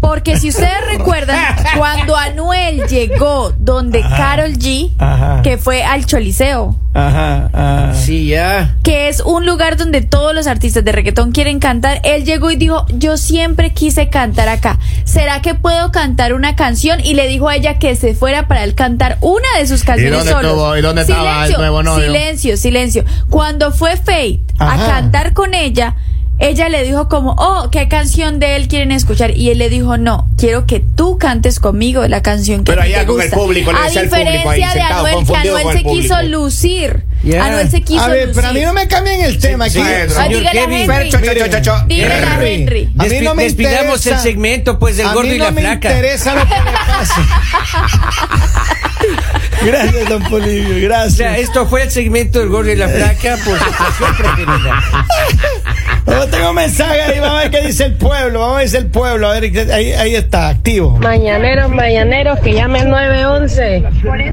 Porque 0.00 0.36
si 0.38 0.50
ustedes 0.50 0.86
recuerdan, 0.90 1.38
cuando 1.76 2.16
Anuel 2.16 2.86
llegó 2.86 3.52
donde 3.58 4.00
Carol 4.02 4.52
G, 4.52 4.92
Ajá. 4.98 5.42
que 5.42 5.58
fue 5.58 5.82
al 5.84 6.04
Choliseo, 6.06 6.76
Ajá, 6.94 7.50
ajá. 7.52 7.94
Sí, 7.94 8.26
ya. 8.28 8.76
que 8.82 9.08
es 9.08 9.20
un 9.20 9.44
lugar 9.44 9.76
donde 9.76 10.00
todos 10.00 10.34
los 10.34 10.46
artistas 10.46 10.82
de 10.84 10.92
reggaetón 10.92 11.32
quieren 11.32 11.58
cantar, 11.60 12.00
él 12.04 12.24
llegó 12.24 12.50
y 12.50 12.56
dijo, 12.56 12.86
yo 12.90 13.16
siempre 13.18 13.72
quise 13.72 14.08
cantar 14.08 14.48
acá. 14.48 14.78
¿Será 15.04 15.42
que 15.42 15.54
puedo 15.54 15.92
cantar 15.92 16.32
una 16.32 16.56
canción? 16.56 17.00
Y 17.04 17.14
le 17.14 17.26
dijo 17.28 17.48
a 17.48 17.56
ella 17.56 17.78
que 17.78 17.96
se 17.96 18.14
fuera 18.14 18.48
para 18.48 18.64
él 18.64 18.74
cantar 18.74 19.18
una 19.20 19.46
de 19.58 19.66
sus 19.66 19.82
canciones 19.84 20.18
dónde 20.20 20.32
solos. 20.32 20.50
estuvo? 20.52 20.76
¿Y 20.76 20.80
dónde 20.82 21.02
estaba 21.02 21.22
el 21.22 21.34
silencio, 21.34 21.58
nuevo 21.58 21.82
novio? 21.82 22.06
Silencio, 22.06 22.56
silencio. 22.56 23.04
Cuando 23.28 23.72
fue 23.72 23.96
Faith 23.96 24.40
a 24.58 24.72
Ajá. 24.74 24.86
cantar 24.86 25.32
con 25.34 25.52
ella, 25.52 25.96
ella 26.38 26.68
le 26.68 26.82
dijo 26.84 27.08
como, 27.08 27.32
oh, 27.38 27.70
¿qué 27.70 27.88
canción 27.88 28.38
de 28.38 28.56
él 28.56 28.68
quieren 28.68 28.92
escuchar? 28.92 29.36
Y 29.36 29.50
él 29.50 29.58
le 29.58 29.68
dijo, 29.70 29.96
no, 29.96 30.28
quiero 30.36 30.66
que 30.66 30.80
tú 30.80 31.18
cantes 31.18 31.60
conmigo 31.60 32.06
la 32.08 32.22
canción 32.22 32.62
que 32.64 32.72
Pero 32.72 32.82
allá 32.82 33.00
te 33.00 33.06
con 33.06 33.20
el 33.20 33.28
gusta. 33.28 33.36
público, 33.36 33.72
le 33.72 33.78
a 33.78 33.82
decía 33.84 34.00
al 34.02 34.08
público 34.08 34.28
ahí 34.30 34.36
diferencia 34.60 34.66
de 34.66 34.80
sentado, 34.80 35.06
Anuel, 35.06 35.26
que 35.26 35.36
Anuel 35.36 35.66
se 35.72 35.78
el 35.78 35.84
quiso 35.84 36.22
lucir. 36.24 37.04
Ya. 37.22 37.44
Anuel 37.46 37.70
se 37.70 37.80
quiso 37.82 38.02
A 38.04 38.08
ver, 38.08 38.30
pero 38.34 38.48
a 38.48 38.52
mí 38.52 38.60
lucir. 38.60 38.66
no 38.68 38.72
me 38.74 38.88
cambien 38.88 39.20
el 39.22 39.38
tema 39.38 39.64
aquí. 39.64 39.78
Ah, 39.80 40.28
dígale 40.28 40.60
a. 40.60 40.64
Henry. 40.64 40.86
Fercho, 40.86 41.18
cho, 41.24 41.32
cho, 41.34 41.46
cho, 41.48 41.62
cho. 41.62 41.86
Dígale 41.86 42.14
a 42.14 42.42
Henry. 42.52 42.90
A 42.98 43.04
mí 43.04 43.20
no 43.22 43.34
me 43.34 43.42
Despidamos 43.44 43.98
interesa. 44.00 44.10
el 44.16 44.18
segmento, 44.22 44.78
pues, 44.78 44.96
del 44.98 45.06
a 45.06 45.14
gordo 45.14 45.28
mí 45.28 45.34
y 45.36 45.38
no 45.38 45.44
la 45.46 45.50
me 45.52 45.60
flaca. 45.62 45.88
interesa 45.90 46.34
lo 46.34 46.42
que 46.42 46.54
le 46.54 46.72
pase. 46.86 47.20
gracias, 49.66 50.08
don 50.08 50.22
Polivio, 50.24 50.76
O 50.76 50.80
gracias. 50.88 51.14
sea, 51.16 51.38
esto 51.38 51.66
fue 51.66 51.82
el 51.82 51.90
segmento 51.90 52.38
del 52.40 52.48
gordo 52.48 52.70
y 52.70 52.76
la 52.76 52.88
flaca 52.88 53.36
por 53.44 53.58
su 53.58 54.16
preferida. 54.16 54.82
Oh, 56.06 56.26
tengo 56.28 56.50
un 56.50 56.54
mensaje 56.56 57.00
ahí, 57.02 57.18
vamos 57.20 57.40
a 57.40 57.42
ver 57.48 57.50
qué 57.50 57.66
dice 57.66 57.84
el 57.84 57.94
pueblo, 57.94 58.40
vamos 58.40 58.56
a 58.56 58.60
ver 58.60 58.76
el 58.76 58.86
pueblo, 58.86 59.28
a 59.28 59.38
ver, 59.40 59.72
ahí, 59.72 59.92
ahí 59.92 60.14
está, 60.14 60.48
activo. 60.48 60.96
Mañaneros, 60.98 61.68
mañaneros, 61.70 62.38
que 62.40 62.54
llamen 62.54 62.88
911. 62.88 63.82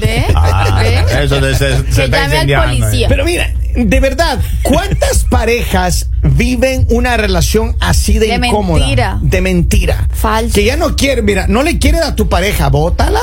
¿Ve? 0.00 0.24
Ah, 0.34 0.80
¿Ve? 0.82 1.24
eso 1.24 1.40
de- 1.40 1.54
se, 1.54 1.76
se 1.76 1.82
Que 1.84 2.04
está 2.04 2.06
llame 2.06 2.16
al 2.16 2.32
incendiando, 2.32 2.72
eh. 2.74 2.78
policía. 2.80 3.08
Pero 3.08 3.24
mira, 3.24 3.50
de 3.76 4.00
verdad, 4.00 4.38
¿cuántas 4.62 5.24
parejas 5.24 6.08
viven 6.22 6.86
una 6.90 7.16
relación 7.16 7.76
así 7.80 8.18
de, 8.18 8.26
De 8.38 8.46
incómoda? 8.46 8.78
mentira. 8.80 9.18
De 9.22 9.40
mentira. 9.40 10.08
Falso. 10.10 10.54
Que 10.54 10.64
ya 10.64 10.76
no 10.76 10.96
quiere, 10.96 11.22
mira, 11.22 11.46
no 11.48 11.62
le 11.62 11.78
quiere 11.78 11.98
a 11.98 12.14
tu 12.16 12.28
pareja, 12.28 12.68
bótala. 12.68 13.20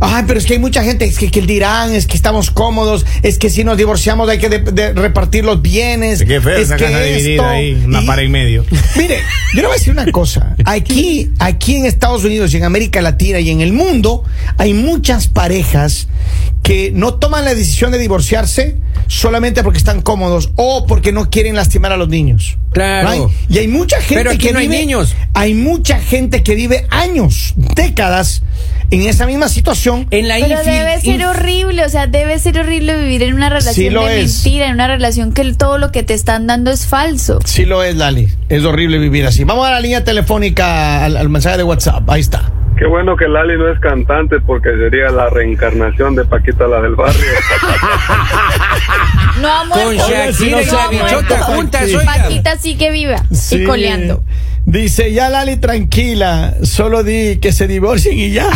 Ay, 0.00 0.24
pero 0.26 0.38
es 0.38 0.44
que 0.46 0.54
hay 0.54 0.58
mucha 0.58 0.82
gente, 0.82 1.04
es 1.04 1.18
que, 1.18 1.30
que 1.30 1.40
dirán, 1.42 1.94
es 1.94 2.06
que 2.06 2.16
estamos 2.16 2.50
cómodos, 2.50 3.06
es 3.22 3.38
que 3.38 3.48
si 3.48 3.62
nos 3.64 3.76
divorciamos 3.78 4.28
hay 4.28 4.38
que 4.38 4.48
de- 4.48 4.58
de 4.58 4.92
repartir 4.92 5.44
los 5.44 5.62
bienes. 5.62 6.24
Qué 6.24 6.40
feo 6.40 6.56
es 6.56 6.62
esa 6.64 6.76
que 6.76 6.84
casa 6.86 7.04
esto, 7.04 7.18
dividida 7.22 7.50
ahí, 7.50 7.82
una 7.86 8.02
y- 8.02 8.06
pared 8.06 8.24
en 8.24 8.32
medio. 8.32 8.64
Mire, 8.96 9.20
yo 9.54 9.60
le 9.62 9.66
voy 9.68 9.76
a 9.76 9.78
decir 9.78 9.92
una 9.92 10.10
cosa. 10.10 10.56
Aquí, 10.64 11.30
aquí 11.38 11.76
en 11.76 11.86
Estados 11.86 12.24
Unidos 12.24 12.52
y 12.52 12.56
en 12.58 12.64
América 12.64 13.00
Latina 13.00 13.38
y 13.40 13.50
en 13.50 13.60
el 13.60 13.72
mundo 13.72 14.24
hay 14.58 14.74
muchas 14.74 15.28
parejas 15.28 16.08
que 16.62 16.90
no 16.92 17.14
toman 17.14 17.44
la 17.44 17.54
decisión 17.54 17.92
de 17.92 17.98
divorciarse 17.98 18.76
solamente 19.14 19.62
porque 19.62 19.78
están 19.78 20.02
cómodos 20.02 20.50
o 20.56 20.86
porque 20.86 21.12
no 21.12 21.30
quieren 21.30 21.54
lastimar 21.54 21.92
a 21.92 21.96
los 21.96 22.08
niños. 22.08 22.58
Claro. 22.72 23.28
Right? 23.28 23.50
Y 23.50 23.58
hay 23.58 23.68
mucha 23.68 23.96
gente 24.00 24.16
Pero 24.16 24.30
aquí 24.30 24.46
que 24.48 24.52
no 24.52 24.58
hay 24.58 24.66
vive, 24.66 24.80
niños. 24.80 25.14
Hay 25.34 25.54
mucha 25.54 26.00
gente 26.00 26.42
que 26.42 26.54
vive 26.54 26.86
años, 26.90 27.54
décadas 27.56 28.42
en 28.90 29.02
esa 29.02 29.26
misma 29.26 29.48
situación. 29.48 30.06
En 30.10 30.28
la 30.28 30.36
Pero 30.40 30.62
debe 30.64 31.00
ser 31.00 31.24
horrible, 31.24 31.84
o 31.84 31.88
sea, 31.88 32.06
debe 32.06 32.38
ser 32.38 32.58
horrible 32.58 32.96
vivir 32.96 33.22
en 33.22 33.34
una 33.34 33.48
relación 33.48 33.74
Sí 33.74 33.90
lo 33.90 34.04
de 34.04 34.22
es. 34.22 34.42
mentira, 34.42 34.66
en 34.66 34.74
una 34.74 34.88
relación 34.88 35.32
que 35.32 35.44
todo 35.54 35.78
lo 35.78 35.92
que 35.92 36.02
te 36.02 36.14
están 36.14 36.46
dando 36.46 36.70
es 36.72 36.86
falso. 36.86 37.38
Sí 37.44 37.64
lo 37.64 37.82
es, 37.82 37.94
Lali. 37.96 38.28
Es 38.48 38.64
horrible 38.64 38.98
vivir 38.98 39.26
así. 39.26 39.44
Vamos 39.44 39.66
a 39.66 39.70
la 39.70 39.80
línea 39.80 40.02
telefónica 40.02 41.04
al, 41.04 41.16
al 41.16 41.28
mensaje 41.28 41.56
de 41.56 41.62
WhatsApp. 41.62 42.08
Ahí 42.10 42.20
está. 42.20 42.50
Qué 42.78 42.86
bueno 42.86 43.16
que 43.16 43.28
Lali 43.28 43.56
no 43.56 43.68
es 43.70 43.78
cantante 43.80 44.40
porque 44.40 44.70
sería 44.76 45.10
la 45.10 45.30
reencarnación 45.30 46.14
de 46.16 46.24
Paquita 46.24 46.66
la 46.66 46.80
del 46.80 46.94
barrio. 46.96 47.20
No 49.40 49.48
ha 49.48 49.64
muerto. 49.64 49.84
Con 49.84 50.34
si 50.34 50.48
Shakira 50.48 50.56
no 50.56 50.92
y 50.92 51.42
juntas, 51.42 51.88
Sí. 51.88 51.96
Paquita 52.04 52.56
sigue 52.56 52.90
viva 52.92 53.16
Sí. 53.32 53.56
y 53.56 53.64
coleando. 53.64 54.22
Dice, 54.64 55.12
ya 55.12 55.28
Lali, 55.28 55.56
tranquila, 55.56 56.54
solo 56.62 57.02
di 57.02 57.38
que 57.38 57.52
se 57.52 57.66
divorcien 57.66 58.18
y 58.18 58.30
ya. 58.30 58.48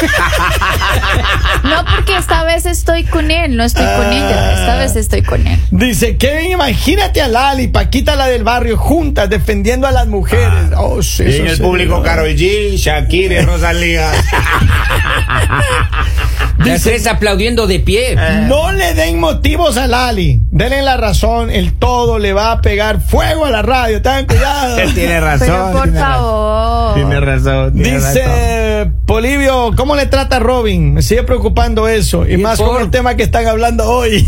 No, 1.64 1.84
porque 1.84 2.16
esta 2.16 2.44
vez 2.44 2.66
estoy 2.66 3.04
con 3.04 3.30
él, 3.30 3.56
no 3.56 3.64
estoy 3.64 3.84
con 3.96 4.12
ella, 4.12 4.60
esta 4.60 4.76
vez 4.76 4.96
estoy 4.96 5.22
con 5.22 5.46
él. 5.46 5.58
Dice, 5.70 6.16
Kevin, 6.16 6.52
imagínate 6.52 7.20
a 7.20 7.28
Lali, 7.28 7.68
Paquita 7.68 8.16
la 8.16 8.26
del 8.26 8.44
barrio, 8.44 8.76
juntas, 8.76 9.28
defendiendo 9.28 9.86
a 9.86 9.92
las 9.92 10.06
mujeres. 10.06 10.52
Oh, 10.76 11.02
sí, 11.02 11.24
Y 11.24 11.36
en 11.36 11.46
el 11.48 11.58
público. 11.58 12.02
Karol 12.02 12.28
G, 12.28 12.76
Shakira 12.76 13.42
y 13.42 13.44
Rosalía. 13.44 14.10
Las 16.64 16.82
tres 16.82 17.06
aplaudiendo 17.06 17.66
de 17.66 17.78
pie. 17.80 18.16
No 18.46 18.72
le 18.72 18.94
den 18.94 19.18
motivos 19.20 19.76
a 19.76 19.86
Lali. 19.86 20.40
Denle 20.50 20.82
la 20.82 20.96
razón, 20.96 21.50
el 21.50 21.72
todo 21.74 22.18
le 22.18 22.32
va 22.32 22.52
a 22.52 22.60
pegar 22.62 23.00
fuego 23.00 23.44
a 23.44 23.50
la 23.50 23.62
radio. 23.62 24.02
Tengan 24.02 24.26
cuidado. 24.26 24.78
Él 24.78 24.94
tiene 24.94 25.20
razón. 25.20 25.46
Pero 25.48 25.72
por 25.72 25.82
tiene 25.84 26.00
razón. 26.00 26.14
favor. 26.14 26.94
Tiene 26.94 27.20
razón. 27.20 27.72
tiene 27.74 27.98
razón. 27.98 28.14
Dice 28.14 28.90
Polivio, 29.06 29.72
¿cómo 29.76 29.94
le 29.96 30.06
trata 30.06 30.36
a 30.36 30.40
Robin? 30.40 30.94
Me 30.94 31.02
sigue 31.02 31.22
preocupando 31.22 31.86
eso. 31.88 32.26
Y 32.26 32.34
¿Y 32.34 32.36
más 32.38 32.58
por? 32.58 32.68
con 32.74 32.82
el 32.82 32.90
tema 32.90 33.14
que 33.14 33.22
están 33.22 33.46
hablando 33.46 33.88
hoy. 33.88 34.26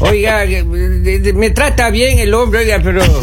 Oiga, 0.00 0.44
eh, 0.44 0.62
de- 0.64 1.32
me 1.32 1.50
trata 1.50 1.90
bien 1.90 2.18
el 2.18 2.34
hombre, 2.34 2.60
oiga, 2.60 2.80
pero. 2.82 3.02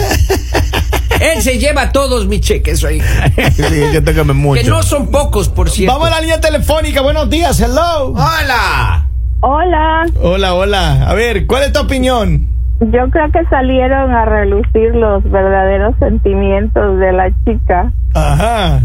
Él 1.22 1.42
se 1.42 1.60
lleva 1.60 1.92
todos 1.92 2.28
mis 2.28 2.42
cheques, 2.42 2.84
oiga. 2.84 3.06
Sí, 3.52 3.64
yo 3.94 4.04
tengo 4.04 4.26
mucho. 4.34 4.62
Que 4.62 4.68
no 4.70 4.82
son 4.84 5.12
pocos, 5.12 5.50
por 5.50 5.70
cierto. 5.70 5.94
Vamos 5.94 6.08
a 6.10 6.16
la 6.16 6.22
línea 6.22 6.42
telefónica. 6.42 7.02
Buenos 7.02 7.30
días, 7.30 7.60
hello. 7.60 8.14
¡Hola! 8.14 9.06
Hola, 9.44 10.06
Hola, 10.22 10.54
hola. 10.54 11.04
A 11.10 11.14
ver, 11.14 11.46
¿cuál 11.48 11.64
es 11.64 11.74
tu 11.74 11.80
opinión? 11.80 12.48
yo 12.80 13.10
creo 13.12 13.32
que 13.32 13.44
salieron 13.48 14.12
a 14.12 14.26
relucir 14.26 14.96
los 14.96 15.24
verdaderos 15.30 15.96
sentimientos 16.00 16.98
de 17.00 17.12
la 17.14 17.30
chica. 17.46 17.92
Ajá. 18.16 18.80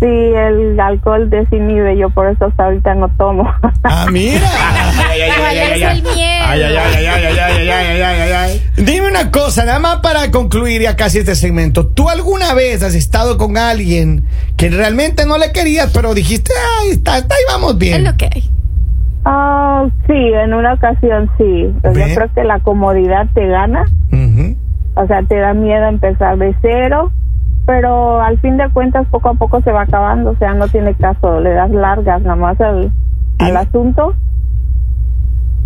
Sí, 0.00 0.06
el 0.06 0.80
alcohol 0.80 1.28
desinhibe, 1.30 1.96
yo 1.96 2.10
por 2.10 2.26
eso 2.28 2.46
hasta 2.46 2.64
ahorita 2.64 2.94
no 2.94 3.08
tomo. 3.18 3.48
Ah, 3.84 4.06
mira. 4.10 4.40
Ay, 5.10 5.20
ay, 5.20 5.30
ay, 5.30 5.30
¿Cuál 5.38 5.50
ay, 5.50 5.58
ay, 5.58 5.82
es 5.82 5.88
ay. 5.88 5.96
el 5.98 6.02
miedo? 6.02 6.16
Ay, 6.46 6.62
ay, 6.62 6.76
ay, 6.76 6.94
ay, 6.94 7.06
ay, 7.06 7.06
ay, 7.06 7.38
ay, 7.38 7.68
ay, 7.68 7.70
ay, 7.70 8.02
ay, 8.02 8.20
ay. 8.22 8.29
Dime 8.76 9.08
una 9.08 9.30
cosa, 9.30 9.64
nada 9.64 9.78
más 9.78 9.96
para 9.96 10.30
concluir 10.30 10.82
ya 10.82 10.96
casi 10.96 11.18
este 11.18 11.34
segmento. 11.34 11.86
¿Tú 11.88 12.08
alguna 12.08 12.54
vez 12.54 12.82
has 12.82 12.94
estado 12.94 13.36
con 13.36 13.56
alguien 13.58 14.24
que 14.56 14.70
realmente 14.70 15.26
no 15.26 15.38
le 15.38 15.52
querías, 15.52 15.90
pero 15.92 16.14
dijiste, 16.14 16.52
ay, 16.80 16.90
está, 16.92 17.18
está, 17.18 17.34
ahí 17.34 17.42
vamos 17.52 17.72
Es 17.72 17.78
bien? 17.78 18.04
lo 18.04 18.16
que 18.16 18.26
hay. 18.32 18.50
Ah, 19.24 19.86
sí, 20.06 20.14
en 20.14 20.54
una 20.54 20.74
ocasión 20.74 21.30
sí. 21.36 21.72
Yo 21.84 21.92
creo 21.92 22.32
que 22.34 22.44
la 22.44 22.60
comodidad 22.60 23.26
te 23.34 23.46
gana. 23.46 23.84
O 24.94 25.06
sea, 25.06 25.22
te 25.22 25.36
da 25.36 25.52
miedo 25.54 25.86
empezar 25.86 26.38
de 26.38 26.54
cero. 26.62 27.12
Pero 27.66 28.20
al 28.20 28.40
fin 28.40 28.56
de 28.56 28.68
cuentas, 28.70 29.06
poco 29.10 29.28
a 29.28 29.34
poco 29.34 29.60
se 29.62 29.70
va 29.72 29.82
acabando. 29.82 30.30
O 30.30 30.36
sea, 30.36 30.54
no 30.54 30.68
tiene 30.68 30.94
caso. 30.94 31.40
Le 31.40 31.50
das 31.50 31.70
largas 31.70 32.22
nada 32.22 32.36
más 32.36 32.60
al, 32.60 32.90
al 33.38 33.56
asunto. 33.56 34.14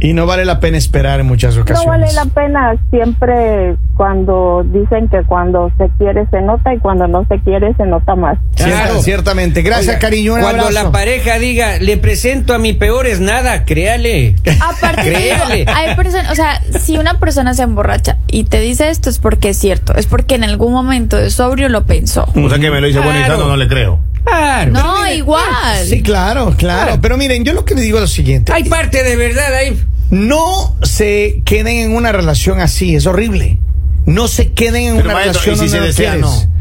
Y 0.01 0.13
no 0.13 0.27
vale 0.27 0.45
la 0.45 0.61
pena 0.61 0.77
esperar 0.77 1.21
en 1.21 1.27
muchas 1.27 1.57
No 1.57 1.63
ocasiones. 1.63 1.87
vale 1.89 2.13
la 2.13 2.25
pena 2.27 2.75
siempre 2.91 3.77
cuando 3.97 4.63
dicen 4.67 5.09
que 5.09 5.23
cuando 5.23 5.71
se 5.79 5.89
quiere 5.99 6.27
se 6.31 6.41
nota 6.43 6.75
y 6.75 6.79
cuando 6.79 7.07
no 7.07 7.25
se 7.29 7.39
quiere 7.41 7.73
se 7.77 7.87
nota 7.87 8.15
más. 8.15 8.39
Claro. 8.57 9.01
ciertamente. 9.01 9.63
Gracias, 9.63 9.89
Oiga, 9.89 9.99
cariño. 10.01 10.35
Un 10.35 10.41
Cuando 10.41 10.65
abrazo. 10.67 10.85
la 10.87 10.93
pareja 10.93 11.39
diga, 11.39 11.79
le 11.79 11.97
presento 11.97 12.55
a 12.55 12.59
mi 12.59 12.73
peor 12.73 13.07
es 13.07 13.21
nada, 13.21 13.65
créale. 13.65 14.37
Aparte, 14.61 15.03
Créale. 15.11 15.65
hay 15.73 15.95
personas, 15.95 16.31
o 16.33 16.35
sea, 16.35 16.61
si 16.81 16.99
una 16.99 17.19
persona 17.19 17.55
se 17.55 17.63
emborracha 17.63 18.19
y 18.29 18.45
te 18.45 18.61
dice 18.61 18.91
esto 18.91 19.09
es 19.11 19.19
porque 19.19 19.51
es 19.51 19.59
cierto, 19.59 19.95
es 19.95 20.07
porque 20.07 20.35
en 20.35 20.45
algún 20.45 20.73
momento 20.73 21.17
de 21.17 21.31
sobrio 21.31 21.69
lo 21.69 21.85
pensó. 21.87 22.27
O 22.35 22.49
sea 22.49 22.59
que 22.59 22.71
me 22.71 22.81
lo 22.81 22.87
dice 22.89 22.99
bueno 23.01 23.21
y 23.21 23.25
Claro. 23.25 23.47
no 23.49 23.57
le 23.57 23.69
creo. 23.69 24.01
Claro. 24.25 24.73
No, 24.73 25.13
igual. 25.13 25.43
Sí, 25.89 26.03
claro, 26.03 26.55
claro, 26.57 26.85
Claro. 26.87 26.99
Pero 27.01 27.17
miren, 27.17 27.45
yo 27.45 27.53
lo 27.53 27.65
que 27.65 27.75
le 27.75 27.83
digo 27.83 27.99
es 27.99 28.03
lo 28.03 28.09
siguiente. 28.09 28.53
Hay 28.53 28.65
parte 28.65 29.03
de 29.03 29.17
verdad 29.17 29.55
ahí. 29.55 29.79
No 30.11 30.77
se 30.83 31.43
queden 31.45 31.77
en 31.79 31.95
una 31.97 32.13
relación 32.13 32.61
así, 32.61 32.95
es 32.95 33.07
horrible. 33.07 33.59
No 34.07 34.29
se 34.29 34.53
queden 34.53 34.83
en 34.85 34.97
Pero, 34.97 35.07
una 35.07 35.15
maestro, 35.15 35.41
relación 35.55 35.55
¿y 35.67 35.69
si 35.69 35.95
se 35.95 36.19
no? 36.19 36.55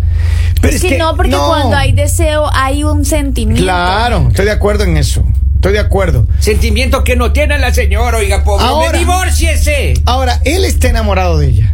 Pero 0.62 0.76
es 0.76 0.82
que, 0.82 0.98
no, 0.98 1.16
porque 1.18 1.32
no. 1.32 1.46
cuando 1.48 1.76
hay 1.76 1.92
deseo 1.92 2.50
hay 2.54 2.86
un 2.86 3.04
sentimiento. 3.04 3.62
Claro, 3.64 4.28
estoy 4.30 4.46
de 4.46 4.52
acuerdo 4.52 4.86
en 4.86 4.96
eso. 4.96 5.26
Estoy 5.56 5.74
de 5.74 5.80
acuerdo. 5.80 6.28
Sentimiento 6.40 7.04
que 7.04 7.16
no 7.16 7.32
tiene 7.32 7.58
la 7.58 7.74
señora, 7.74 8.18
oiga, 8.18 8.44
pobre. 8.44 8.66
Ahora- 8.66 8.98
divórciese. 8.98 9.94
Ahora, 10.06 10.42
él 10.46 10.66
está 10.66 10.90
enamorado 10.90 11.38
de 11.38 11.48
ella. 11.48 11.73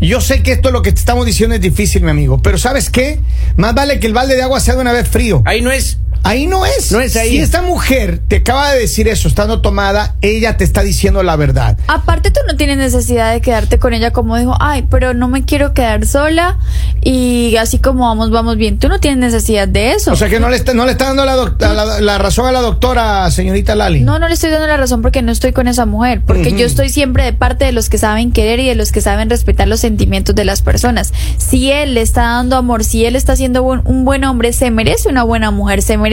Yo 0.00 0.22
sé 0.22 0.42
que 0.42 0.52
esto 0.52 0.70
lo 0.70 0.80
que 0.80 0.92
te 0.92 0.98
estamos 0.98 1.26
diciendo 1.26 1.54
es 1.54 1.60
difícil, 1.60 2.02
mi 2.02 2.10
amigo, 2.10 2.40
pero 2.42 2.56
¿sabes 2.56 2.88
qué? 2.88 3.20
Más 3.56 3.74
vale 3.74 4.00
que 4.00 4.06
el 4.06 4.14
balde 4.14 4.34
de 4.34 4.42
agua 4.42 4.58
sea 4.58 4.74
de 4.74 4.80
una 4.80 4.92
vez 4.92 5.06
frío. 5.06 5.42
Ahí 5.44 5.60
no 5.60 5.70
es. 5.70 5.98
Ahí 6.22 6.46
no 6.46 6.66
es. 6.66 6.92
No 6.92 7.00
es 7.00 7.16
ahí. 7.16 7.30
Si 7.30 7.38
esta 7.38 7.62
mujer 7.62 8.20
te 8.28 8.36
acaba 8.36 8.72
de 8.72 8.80
decir 8.80 9.08
eso, 9.08 9.26
estando 9.28 9.60
tomada, 9.60 10.16
ella 10.20 10.56
te 10.56 10.64
está 10.64 10.82
diciendo 10.82 11.22
la 11.22 11.36
verdad. 11.36 11.78
Aparte 11.88 12.30
tú 12.30 12.40
no 12.46 12.56
tienes 12.56 12.78
necesidad 12.78 13.32
de 13.32 13.40
quedarte 13.40 13.78
con 13.78 13.94
ella 13.94 14.12
como 14.12 14.36
dijo, 14.36 14.54
ay, 14.60 14.86
pero 14.90 15.14
no 15.14 15.28
me 15.28 15.44
quiero 15.44 15.72
quedar 15.74 16.06
sola 16.06 16.58
y 17.02 17.56
así 17.56 17.78
como 17.78 18.04
vamos, 18.06 18.30
vamos 18.30 18.56
bien. 18.56 18.78
Tú 18.78 18.88
no 18.88 18.98
tienes 19.00 19.18
necesidad 19.18 19.66
de 19.66 19.92
eso. 19.92 20.12
O 20.12 20.16
sea 20.16 20.28
que 20.28 20.40
no 20.40 20.48
le 20.50 20.56
está, 20.56 20.74
no 20.74 20.84
le 20.84 20.92
está 20.92 21.06
dando 21.06 21.24
la, 21.24 21.36
la- 21.74 22.00
la 22.00 22.18
razón 22.18 22.46
a 22.46 22.52
la 22.52 22.60
doctora, 22.60 23.30
señorita 23.30 23.74
Lali. 23.74 24.00
No, 24.00 24.18
no 24.18 24.28
le 24.28 24.34
estoy 24.34 24.50
dando 24.50 24.66
la 24.66 24.76
razón 24.76 25.02
porque 25.02 25.22
no 25.22 25.32
estoy 25.32 25.52
con 25.52 25.68
esa 25.68 25.86
mujer, 25.86 26.20
porque 26.26 26.52
yo 26.52 26.66
estoy 26.66 26.90
siempre 26.90 27.24
de 27.24 27.32
parte 27.32 27.64
de 27.64 27.72
los 27.72 27.88
que 27.88 27.98
saben 27.98 28.32
querer 28.32 28.60
y 28.60 28.66
de 28.68 28.74
los 28.74 28.92
que 28.92 29.00
saben 29.00 29.30
respetar 29.30 29.68
los 29.68 29.80
sentimientos 29.80 30.34
de 30.34 30.44
las 30.44 30.60
personas. 30.62 31.12
Si 31.38 31.70
él 31.72 31.94
le 31.94 32.02
está 32.02 32.22
dando 32.22 32.56
amor, 32.56 32.84
si 32.84 33.04
él 33.06 33.16
está 33.16 33.36
siendo 33.36 33.62
buen- 33.62 33.82
un 33.84 34.04
buen 34.04 34.24
hombre, 34.24 34.52
se 34.52 34.70
merece 34.70 35.08
una 35.08 35.22
buena 35.22 35.50
mujer, 35.50 35.80
se 35.82 35.96
merece 35.96 36.09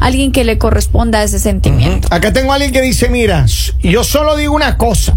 alguien 0.00 0.32
que 0.32 0.44
le 0.44 0.58
corresponda 0.58 1.20
a 1.20 1.22
ese 1.24 1.38
sentimiento. 1.38 2.08
Acá 2.10 2.32
tengo 2.32 2.52
a 2.52 2.54
alguien 2.54 2.72
que 2.72 2.82
dice, 2.82 3.08
mira, 3.08 3.46
yo 3.82 4.04
solo 4.04 4.36
digo 4.36 4.54
una 4.54 4.76
cosa. 4.76 5.16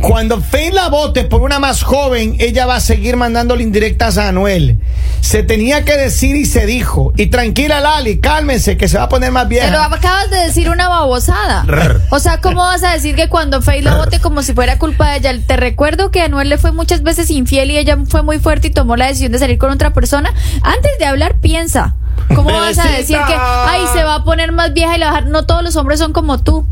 Cuando 0.00 0.40
Faye 0.40 0.72
la 0.72 0.88
vote 0.88 1.24
por 1.24 1.42
una 1.42 1.58
más 1.58 1.82
joven, 1.82 2.36
ella 2.38 2.66
va 2.66 2.76
a 2.76 2.80
seguir 2.80 3.16
mandándole 3.16 3.62
indirectas 3.64 4.16
a 4.16 4.28
Anuel. 4.28 4.78
Se 5.20 5.42
tenía 5.42 5.84
que 5.84 5.96
decir 5.96 6.36
y 6.36 6.46
se 6.46 6.66
dijo. 6.66 7.12
Y 7.16 7.26
tranquila, 7.26 7.80
Lali, 7.80 8.20
cálmense, 8.20 8.76
que 8.76 8.88
se 8.88 8.96
va 8.96 9.04
a 9.04 9.08
poner 9.08 9.32
más 9.32 9.48
vieja. 9.48 9.66
Pero 9.66 9.80
acabas 9.82 10.30
de 10.30 10.38
decir 10.38 10.70
una 10.70 10.88
babosada. 10.88 11.66
O 12.10 12.20
sea, 12.20 12.40
¿cómo 12.40 12.62
vas 12.62 12.84
a 12.84 12.92
decir 12.92 13.16
que 13.16 13.28
cuando 13.28 13.60
Faye 13.60 13.82
lo 13.82 13.96
vote 13.96 14.20
como 14.20 14.42
si 14.42 14.54
fuera 14.54 14.78
culpa 14.78 15.10
de 15.10 15.18
ella? 15.18 15.34
Te 15.44 15.56
recuerdo 15.56 16.10
que 16.10 16.22
Anuel 16.22 16.48
le 16.48 16.58
fue 16.58 16.70
muchas 16.70 17.02
veces 17.02 17.30
infiel 17.30 17.70
y 17.72 17.78
ella 17.78 17.98
fue 18.08 18.22
muy 18.22 18.38
fuerte 18.38 18.68
y 18.68 18.70
tomó 18.70 18.96
la 18.96 19.06
decisión 19.06 19.32
de 19.32 19.40
salir 19.40 19.58
con 19.58 19.70
otra 19.70 19.92
persona. 19.92 20.32
Antes 20.62 20.92
de 21.00 21.06
hablar, 21.06 21.40
piensa. 21.40 21.96
¿Cómo 22.34 22.50
vas 22.52 22.78
a 22.78 22.88
decir 22.88 23.18
que, 23.26 23.34
ay, 23.36 23.82
se 23.92 24.04
va 24.04 24.16
a 24.16 24.24
poner 24.24 24.52
más 24.52 24.72
vieja 24.72 24.96
y 24.96 24.98
la 24.98 25.06
va 25.06 25.12
a 25.12 25.14
dejar? 25.16 25.30
No 25.30 25.44
todos 25.44 25.62
los 25.62 25.76
hombres 25.76 25.98
son 25.98 26.12
como 26.12 26.38
tú. 26.38 26.66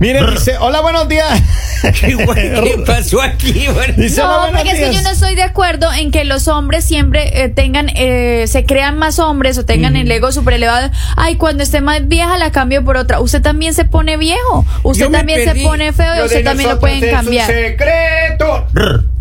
Mire, 0.00 0.24
dice, 0.30 0.56
hola, 0.60 0.80
buenos 0.80 1.08
días. 1.08 1.26
¿Qué, 1.82 2.16
¿Qué 2.16 2.82
pasó 2.86 3.20
aquí? 3.20 3.66
Dice, 3.96 4.20
No, 4.20 4.46
porque 4.52 4.68
es 4.70 4.74
que 4.74 4.80
yo 4.86 4.90
días. 4.90 5.02
no 5.02 5.10
estoy 5.10 5.34
de 5.34 5.42
acuerdo 5.42 5.92
en 5.92 6.12
que 6.12 6.24
los 6.24 6.46
hombres 6.46 6.84
siempre 6.84 7.42
eh, 7.42 7.48
tengan, 7.48 7.88
eh, 7.96 8.44
se 8.46 8.64
crean 8.64 8.96
más 8.96 9.18
hombres 9.18 9.58
o 9.58 9.64
tengan 9.64 9.96
el 9.96 10.08
ego 10.10 10.30
super 10.30 10.54
elevado. 10.54 10.88
Ay, 11.16 11.34
cuando 11.34 11.64
esté 11.64 11.80
más 11.80 12.06
vieja 12.06 12.38
la 12.38 12.52
cambio 12.52 12.84
por 12.84 12.96
otra. 12.96 13.20
Usted 13.20 13.42
también 13.42 13.74
se 13.74 13.84
pone 13.84 14.16
viejo. 14.16 14.64
Usted 14.84 15.06
Yo 15.06 15.10
también 15.10 15.42
se 15.44 15.60
pone 15.62 15.92
feo 15.92 16.16
y 16.16 16.26
usted 16.26 16.44
también 16.44 16.70
lo 16.70 16.78
pueden 16.78 17.02
es 17.02 17.10
un 17.10 17.16
cambiar. 17.16 17.46
secreto. 17.48 18.66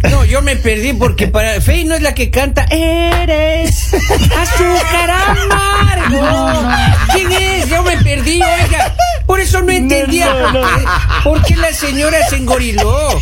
No, 0.04 0.26
yo 0.26 0.42
me 0.42 0.56
perdí 0.56 0.94
porque 0.94 1.28
para 1.28 1.60
Fey 1.60 1.84
no 1.86 1.96
es 1.96 2.02
la 2.02 2.14
que 2.14 2.30
canta 2.30 2.66
Eres 2.70 3.94
azúcar 4.38 5.10
amargo. 5.10 6.70
¿Quién 7.14 7.32
es? 7.32 7.68
Yo 7.70 7.82
me 7.84 7.98
perdí, 7.98 8.40
oiga. 8.42 8.94
Por 9.26 9.40
eso 9.40 9.62
no 9.62 9.72
entendía 9.72 10.28
no, 10.28 10.52
no. 10.52 10.62
por, 10.62 10.80
qué, 10.80 10.86
por 11.24 11.44
qué 11.44 11.56
la 11.58 11.74
señora 11.74 12.18
se 12.30 12.38
engoriló. 12.38 13.10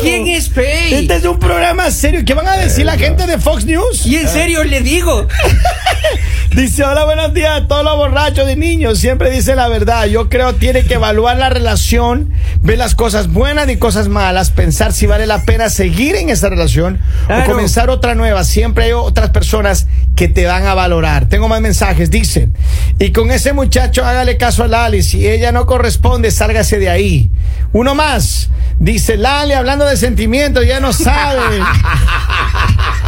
¿Quién 0.00 0.26
es 0.28 0.48
Fey? 0.48 0.94
Este 0.94 1.16
es 1.16 1.24
un 1.24 1.38
programa 1.38 1.90
serio. 1.90 2.22
¿Qué 2.24 2.34
van 2.34 2.48
a 2.48 2.56
decir 2.56 2.86
la 2.86 2.96
gente 2.96 3.26
de 3.26 3.38
Fox 3.38 3.64
News? 3.66 4.06
Y 4.06 4.16
en 4.16 4.28
serio 4.28 4.64
le 4.64 4.80
digo. 4.80 5.28
Dice, 6.54 6.82
hola, 6.82 7.04
buenos 7.04 7.32
días. 7.32 7.68
Todos 7.68 7.84
los 7.84 7.96
borrachos 7.96 8.44
de 8.44 8.56
niños 8.56 8.98
siempre 8.98 9.30
dicen 9.30 9.56
la 9.56 9.68
verdad. 9.68 10.06
Yo 10.06 10.28
creo 10.28 10.54
tiene 10.56 10.82
que 10.84 10.94
evaluar 10.94 11.36
la 11.38 11.48
relación, 11.48 12.32
ver 12.60 12.76
las 12.76 12.96
cosas 12.96 13.28
buenas 13.28 13.68
y 13.70 13.76
cosas 13.76 14.08
malas, 14.08 14.50
pensar 14.50 14.92
si 14.92 15.06
vale 15.06 15.28
la 15.28 15.44
pena 15.44 15.70
seguir 15.70 16.16
en 16.16 16.28
esa 16.28 16.48
relación 16.48 16.98
Claro. 17.26 17.44
o 17.44 17.46
comenzar 17.46 17.88
otra 17.88 18.16
nueva. 18.16 18.42
Siempre 18.42 18.86
hay 18.86 18.92
otras 18.92 19.30
personas 19.30 19.86
que 20.16 20.26
te 20.26 20.44
van 20.46 20.66
a 20.66 20.74
valorar. 20.74 21.28
Tengo 21.28 21.46
más 21.48 21.60
mensajes. 21.60 22.10
Dicen, 22.10 22.52
y 22.98 23.12
con 23.12 23.30
ese 23.30 23.52
muchacho 23.52 24.04
hágale 24.04 24.36
caso 24.36 24.64
a 24.64 24.68
Lali. 24.68 25.04
Si 25.04 25.28
ella 25.28 25.52
no 25.52 25.66
corresponde, 25.66 26.32
sálgase 26.32 26.80
de 26.80 26.90
ahí. 26.90 27.30
Uno 27.72 27.94
más. 27.94 28.50
Dice, 28.80 29.16
Lali, 29.16 29.52
hablando 29.52 29.84
de 29.86 29.96
sentimientos, 29.96 30.66
ya 30.66 30.80
no 30.80 30.92
sabe. 30.92 31.60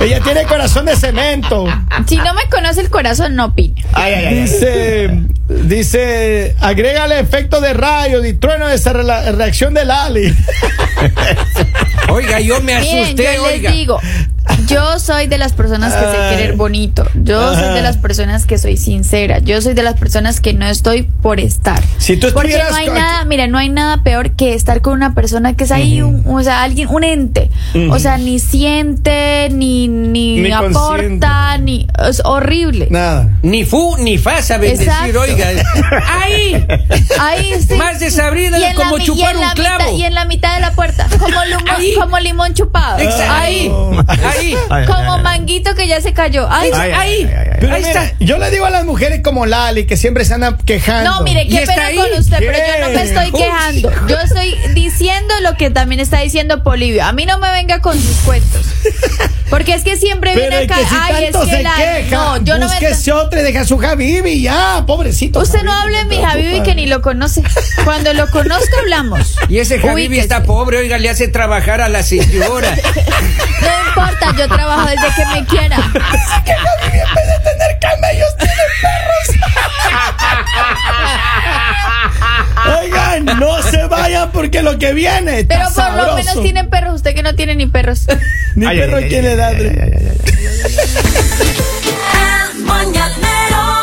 ella 0.02 0.20
tiene 0.20 0.44
corazón 0.44 0.86
de 0.86 0.96
cemento. 0.96 1.66
Si 2.06 2.16
no 2.16 2.34
me 2.34 2.48
conoce 2.50 2.80
el 2.80 2.90
corazón, 2.90 3.34
no 3.36 3.46
opine. 3.46 3.74
Ay, 3.92 4.12
ay, 4.14 4.24
ay, 4.24 4.26
ay. 4.26 4.40
Dice, 4.42 5.10
dice, 5.48 6.56
agrégale 6.60 7.18
efecto 7.20 7.60
de 7.60 7.72
rayo 7.72 8.24
y 8.24 8.32
trueno 8.34 8.68
de 8.68 8.74
esa 8.74 8.92
reacción 8.92 9.74
de 9.74 9.84
Lali. 9.84 10.34
Oiga, 12.08 12.40
yo 12.40 12.60
me 12.60 12.78
Miren, 12.80 13.04
asusté, 13.04 13.34
yo 13.36 13.44
oiga. 13.44 13.70
les 13.70 13.78
digo, 13.78 14.00
yo 14.68 14.98
soy 14.98 15.26
de 15.26 15.38
las 15.38 15.52
personas 15.52 15.92
que 15.94 16.00
sé 16.00 16.36
querer 16.36 16.56
bonito. 16.56 17.06
Yo 17.14 17.54
soy 17.54 17.74
de 17.74 17.82
las 17.82 17.96
personas 17.96 18.46
que 18.46 18.58
soy 18.58 18.76
sincera. 18.76 19.38
Yo 19.38 19.60
soy 19.62 19.74
de 19.74 19.82
las 19.82 19.98
personas 19.98 20.40
que 20.40 20.52
no 20.52 20.66
estoy 20.66 21.02
por 21.02 21.40
estar. 21.40 21.82
Si 21.98 22.16
tú 22.16 22.28
Porque 22.32 22.58
no 22.70 22.76
hay 22.76 22.86
nada, 22.88 23.24
mira, 23.24 23.46
no 23.46 23.58
hay 23.58 23.68
nada 23.68 24.02
peor 24.02 24.32
que 24.32 24.54
estar 24.54 24.80
con 24.80 24.94
una 24.94 25.14
persona 25.14 25.54
que 25.54 25.64
es 25.64 25.70
ahí, 25.72 26.02
un- 26.02 26.24
o 26.26 26.42
sea, 26.42 26.62
alguien, 26.62 26.88
un 26.90 27.04
ente. 27.04 27.50
O 27.90 27.98
sea, 27.98 28.18
ni 28.18 28.38
siente, 28.38 29.48
ni, 29.50 29.88
ni, 29.88 30.38
Ni 30.40 30.50
aporta, 30.52 31.41
ni. 31.78 31.86
Es 32.08 32.22
horrible. 32.24 32.88
Nada. 32.90 33.28
Ni 33.42 33.64
fu 33.64 33.96
ni 33.98 34.18
fa 34.18 34.42
saben 34.42 34.76
decir, 34.78 35.16
oiga. 35.16 35.48
¡Ahí! 36.08 36.66
Ahí 37.20 37.54
sí. 37.66 37.74
Más 37.74 38.00
desabrida 38.00 38.58
como 38.74 38.90
la 38.92 38.96
mi- 38.98 39.02
y 39.02 39.06
chupar 39.06 39.34
un 39.36 39.40
la 39.42 39.54
clavo. 39.54 39.78
mitad- 39.84 39.96
y 39.98 40.04
en 40.04 40.14
la 40.14 40.24
mitad 40.24 40.54
de 40.54 40.60
la 40.60 40.72
puerta, 40.72 41.06
como 41.18 41.44
limón, 41.44 41.68
Ahí. 41.68 41.94
como 41.98 42.18
limón 42.18 42.54
chupado. 42.54 42.98
Exacto. 42.98 43.32
Ahí. 43.32 43.70
Ahí. 44.70 44.86
Como 44.86 45.18
manguito 45.18 45.74
que 45.74 45.86
ya 45.86 46.00
se 46.00 46.12
cayó. 46.12 46.48
Ahí. 46.50 46.70
ay. 46.74 47.30
Pero 47.60 47.74
Ahí 47.74 47.82
mira, 47.84 48.04
está. 48.04 48.16
yo 48.20 48.38
le 48.38 48.50
digo 48.50 48.66
a 48.66 48.70
las 48.70 48.84
mujeres 48.84 49.20
como 49.22 49.46
Lali 49.46 49.86
que 49.86 49.96
siempre 49.96 50.24
se 50.24 50.34
andan 50.34 50.56
quejando. 50.58 51.10
No, 51.10 51.20
mire, 51.22 51.46
qué 51.48 51.60
pena 51.66 51.86
ahí. 51.86 51.96
con 51.96 52.12
usted, 52.18 52.38
pero 52.38 52.52
yo 52.58 52.86
no 52.86 52.92
me 52.92 53.02
estoy 53.02 53.26
Uy. 53.32 53.40
quejando. 53.40 53.92
Yo 54.08 54.18
estoy 54.18 54.54
diciendo 54.74 55.34
lo 55.42 55.56
que 55.56 55.70
también 55.70 56.00
está 56.00 56.20
diciendo 56.20 56.62
Polivio. 56.62 57.04
A 57.04 57.12
mí 57.12 57.24
no 57.26 57.38
me 57.38 57.50
venga 57.52 57.80
con 57.80 57.94
sus 58.00 58.16
cuentos. 58.18 58.66
Porque 59.50 59.74
es 59.74 59.84
que 59.84 59.96
siempre 59.96 60.32
Pero 60.34 60.48
viene 60.48 60.64
es 60.64 60.70
acá. 60.70 60.80
que 60.80 60.86
si 60.88 60.94
Ay, 60.98 61.24
es 61.24 61.36
que 61.36 61.61
queja, 61.62 62.16
No, 62.16 62.36
yo 62.44 62.58
no 62.58 62.66
me. 62.68 62.74
búsquese 62.74 63.12
otro 63.12 63.40
y 63.40 63.42
deja 63.42 63.60
a 63.60 63.64
su 63.64 63.80
Habibi 63.80 64.42
ya, 64.42 64.84
pobrecito. 64.86 65.40
Usted 65.40 65.62
no 65.62 65.72
Habibi, 65.72 65.96
hable 65.96 65.98
de 65.98 66.04
mi 66.16 66.24
Habibi 66.24 66.62
que 66.62 66.74
ni 66.74 66.86
lo 66.86 67.02
conoce. 67.02 67.42
Cuando 67.84 68.12
lo 68.14 68.28
conozca 68.30 68.78
hablamos. 68.80 69.36
Y 69.48 69.58
ese 69.58 69.78
Javibi 69.78 70.06
Ubíquese. 70.08 70.20
está 70.22 70.42
pobre, 70.44 70.78
oiga, 70.78 70.98
le 70.98 71.10
hace 71.10 71.28
trabajar 71.28 71.80
a 71.80 71.88
la 71.88 72.02
señora. 72.02 72.74
No 73.62 73.68
importa, 73.88 74.34
yo 74.38 74.48
trabajo 74.48 74.88
desde 74.88 75.14
que 75.14 75.26
me 75.26 75.44
quiera. 75.46 75.76
tener 75.76 76.02
camellos, 77.80 78.36
tiene 78.38 78.54
perros. 78.80 79.28
Oigan, 82.80 83.24
no 83.38 83.62
se 83.62 83.81
porque 84.30 84.62
lo 84.62 84.78
que 84.78 84.92
viene 84.92 85.40
está 85.40 85.56
Pero 85.56 85.74
por 85.74 86.06
lo 86.06 86.14
menos 86.14 86.42
tienen 86.42 86.68
perros. 86.70 86.96
Usted 86.96 87.14
que 87.14 87.22
no 87.22 87.34
tiene 87.34 87.56
ni 87.56 87.66
perros. 87.66 88.06
Ni 88.54 88.66
Ay, 88.66 88.78
perro 88.78 88.98
ay. 88.98 89.08
El 92.54 92.64
mañanero 92.64 93.81